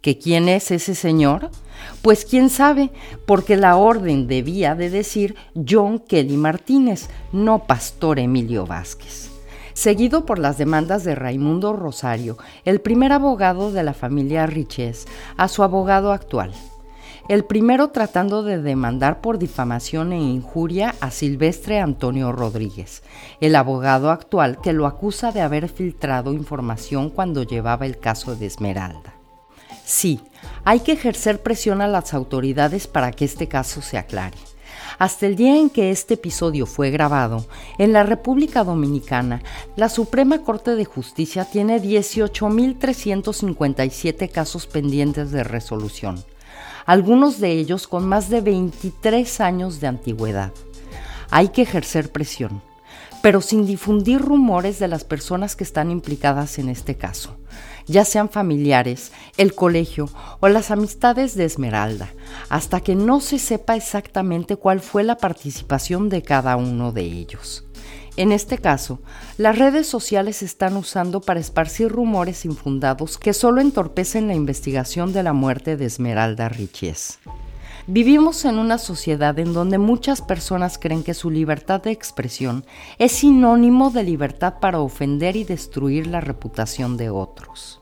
¿Que 0.00 0.18
quién 0.18 0.48
es 0.48 0.70
ese 0.70 0.94
señor? 0.94 1.50
Pues 2.02 2.24
quién 2.24 2.50
sabe, 2.50 2.90
porque 3.26 3.56
la 3.56 3.76
orden 3.76 4.26
debía 4.26 4.74
de 4.74 4.90
decir 4.90 5.36
John 5.68 5.98
Kelly 5.98 6.36
Martínez, 6.36 7.08
no 7.32 7.66
Pastor 7.66 8.18
Emilio 8.18 8.66
Vázquez. 8.66 9.30
Seguido 9.74 10.26
por 10.26 10.38
las 10.38 10.58
demandas 10.58 11.04
de 11.04 11.14
Raimundo 11.14 11.72
Rosario, 11.72 12.38
el 12.64 12.80
primer 12.80 13.12
abogado 13.12 13.72
de 13.72 13.82
la 13.82 13.94
familia 13.94 14.46
Riches, 14.46 15.06
a 15.36 15.48
su 15.48 15.62
abogado 15.62 16.12
actual. 16.12 16.52
El 17.28 17.44
primero 17.44 17.90
tratando 17.90 18.42
de 18.42 18.60
demandar 18.60 19.20
por 19.20 19.38
difamación 19.38 20.12
e 20.12 20.18
injuria 20.18 20.96
a 21.00 21.12
Silvestre 21.12 21.78
Antonio 21.78 22.32
Rodríguez, 22.32 23.04
el 23.40 23.54
abogado 23.54 24.10
actual 24.10 24.60
que 24.60 24.72
lo 24.72 24.86
acusa 24.86 25.30
de 25.30 25.40
haber 25.40 25.68
filtrado 25.68 26.32
información 26.32 27.08
cuando 27.08 27.44
llevaba 27.44 27.86
el 27.86 27.98
caso 27.98 28.34
de 28.34 28.46
Esmeralda. 28.46 29.19
Sí, 29.90 30.20
hay 30.62 30.80
que 30.80 30.92
ejercer 30.92 31.42
presión 31.42 31.82
a 31.82 31.88
las 31.88 32.14
autoridades 32.14 32.86
para 32.86 33.10
que 33.10 33.24
este 33.24 33.48
caso 33.48 33.82
se 33.82 33.98
aclare. 33.98 34.38
Hasta 35.00 35.26
el 35.26 35.34
día 35.34 35.56
en 35.56 35.68
que 35.68 35.90
este 35.90 36.14
episodio 36.14 36.64
fue 36.64 36.92
grabado, 36.92 37.44
en 37.76 37.92
la 37.92 38.04
República 38.04 38.62
Dominicana, 38.62 39.42
la 39.74 39.88
Suprema 39.88 40.44
Corte 40.44 40.76
de 40.76 40.84
Justicia 40.84 41.44
tiene 41.44 41.82
18.357 41.82 44.30
casos 44.30 44.68
pendientes 44.68 45.32
de 45.32 45.42
resolución, 45.42 46.22
algunos 46.86 47.40
de 47.40 47.50
ellos 47.50 47.88
con 47.88 48.06
más 48.06 48.30
de 48.30 48.42
23 48.42 49.40
años 49.40 49.80
de 49.80 49.88
antigüedad. 49.88 50.52
Hay 51.30 51.48
que 51.48 51.62
ejercer 51.62 52.12
presión, 52.12 52.62
pero 53.22 53.40
sin 53.40 53.66
difundir 53.66 54.20
rumores 54.20 54.78
de 54.78 54.86
las 54.86 55.02
personas 55.02 55.56
que 55.56 55.64
están 55.64 55.90
implicadas 55.90 56.60
en 56.60 56.68
este 56.68 56.94
caso 56.94 57.39
ya 57.86 58.04
sean 58.04 58.28
familiares, 58.28 59.12
el 59.36 59.54
colegio 59.54 60.08
o 60.40 60.48
las 60.48 60.70
amistades 60.70 61.34
de 61.34 61.44
Esmeralda, 61.44 62.10
hasta 62.48 62.80
que 62.80 62.94
no 62.94 63.20
se 63.20 63.38
sepa 63.38 63.76
exactamente 63.76 64.56
cuál 64.56 64.80
fue 64.80 65.04
la 65.04 65.16
participación 65.16 66.08
de 66.08 66.22
cada 66.22 66.56
uno 66.56 66.92
de 66.92 67.02
ellos. 67.02 67.64
En 68.16 68.32
este 68.32 68.58
caso, 68.58 69.00
las 69.38 69.56
redes 69.56 69.86
sociales 69.86 70.38
se 70.38 70.44
están 70.44 70.76
usando 70.76 71.20
para 71.20 71.40
esparcir 71.40 71.88
rumores 71.88 72.44
infundados 72.44 73.18
que 73.18 73.32
solo 73.32 73.60
entorpecen 73.60 74.26
la 74.26 74.34
investigación 74.34 75.12
de 75.12 75.22
la 75.22 75.32
muerte 75.32 75.76
de 75.76 75.86
Esmeralda 75.86 76.48
Riches. 76.48 77.18
Vivimos 77.86 78.44
en 78.44 78.58
una 78.58 78.78
sociedad 78.78 79.38
en 79.38 79.54
donde 79.54 79.78
muchas 79.78 80.20
personas 80.20 80.78
creen 80.78 81.02
que 81.02 81.14
su 81.14 81.30
libertad 81.30 81.82
de 81.82 81.90
expresión 81.90 82.64
es 82.98 83.12
sinónimo 83.12 83.90
de 83.90 84.04
libertad 84.04 84.54
para 84.60 84.80
ofender 84.80 85.36
y 85.36 85.44
destruir 85.44 86.06
la 86.06 86.20
reputación 86.20 86.96
de 86.96 87.10
otros. 87.10 87.80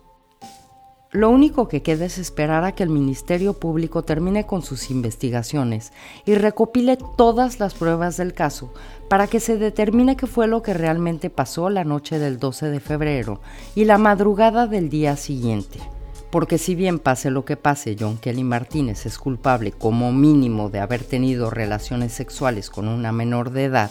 Lo 1.10 1.30
único 1.30 1.68
que 1.68 1.82
queda 1.82 2.04
es 2.04 2.18
esperar 2.18 2.64
a 2.64 2.72
que 2.72 2.82
el 2.82 2.90
Ministerio 2.90 3.54
Público 3.54 4.02
termine 4.02 4.46
con 4.46 4.62
sus 4.62 4.90
investigaciones 4.90 5.92
y 6.26 6.34
recopile 6.34 6.98
todas 7.16 7.58
las 7.60 7.74
pruebas 7.74 8.18
del 8.18 8.34
caso 8.34 8.72
para 9.08 9.26
que 9.26 9.40
se 9.40 9.56
determine 9.56 10.16
qué 10.16 10.26
fue 10.26 10.46
lo 10.46 10.62
que 10.62 10.74
realmente 10.74 11.30
pasó 11.30 11.70
la 11.70 11.84
noche 11.84 12.18
del 12.18 12.38
12 12.38 12.66
de 12.66 12.80
febrero 12.80 13.40
y 13.74 13.86
la 13.86 13.96
madrugada 13.96 14.66
del 14.66 14.90
día 14.90 15.16
siguiente 15.16 15.80
porque 16.30 16.58
si 16.58 16.74
bien 16.74 16.98
pase 16.98 17.30
lo 17.30 17.44
que 17.44 17.56
pase, 17.56 17.96
John 17.98 18.18
Kelly 18.18 18.44
Martínez 18.44 19.06
es 19.06 19.18
culpable 19.18 19.72
como 19.72 20.12
mínimo 20.12 20.68
de 20.68 20.80
haber 20.80 21.04
tenido 21.04 21.50
relaciones 21.50 22.12
sexuales 22.12 22.70
con 22.70 22.88
una 22.88 23.12
menor 23.12 23.50
de 23.50 23.64
edad, 23.64 23.90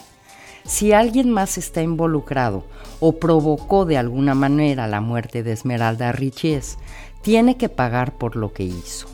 si 0.63 0.91
alguien 0.91 1.31
más 1.31 1.57
está 1.57 1.81
involucrado 1.81 2.65
o 2.99 3.13
provocó 3.13 3.85
de 3.85 3.97
alguna 3.97 4.35
manera 4.35 4.85
la 4.87 5.01
muerte 5.01 5.41
de 5.41 5.53
Esmeralda 5.53 6.11
Richies, 6.11 6.77
tiene 7.21 7.57
que 7.57 7.69
pagar 7.69 8.17
por 8.17 8.35
lo 8.35 8.53
que 8.53 8.63
hizo. 8.63 9.07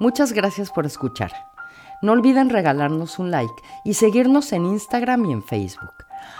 Muchas 0.00 0.32
gracias 0.32 0.70
por 0.70 0.86
escuchar. 0.86 1.30
No 2.02 2.12
olviden 2.12 2.48
regalarnos 2.48 3.18
un 3.18 3.30
like 3.30 3.62
y 3.84 3.94
seguirnos 3.94 4.52
en 4.52 4.64
Instagram 4.64 5.26
y 5.26 5.32
en 5.32 5.42
Facebook. 5.42 5.92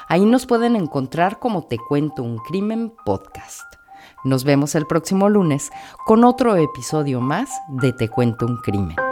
Ahí 0.09 0.25
nos 0.25 0.47
pueden 0.47 0.75
encontrar 0.75 1.39
como 1.39 1.65
Te 1.65 1.79
Cuento 1.79 2.23
un 2.23 2.39
Crimen 2.39 2.93
Podcast. 3.05 3.75
Nos 4.25 4.45
vemos 4.45 4.75
el 4.75 4.87
próximo 4.87 5.29
lunes 5.29 5.71
con 6.07 6.25
otro 6.25 6.57
episodio 6.57 7.21
más 7.21 7.51
de 7.69 7.93
Te 7.93 8.09
Cuento 8.09 8.47
un 8.47 8.57
Crimen. 8.59 9.10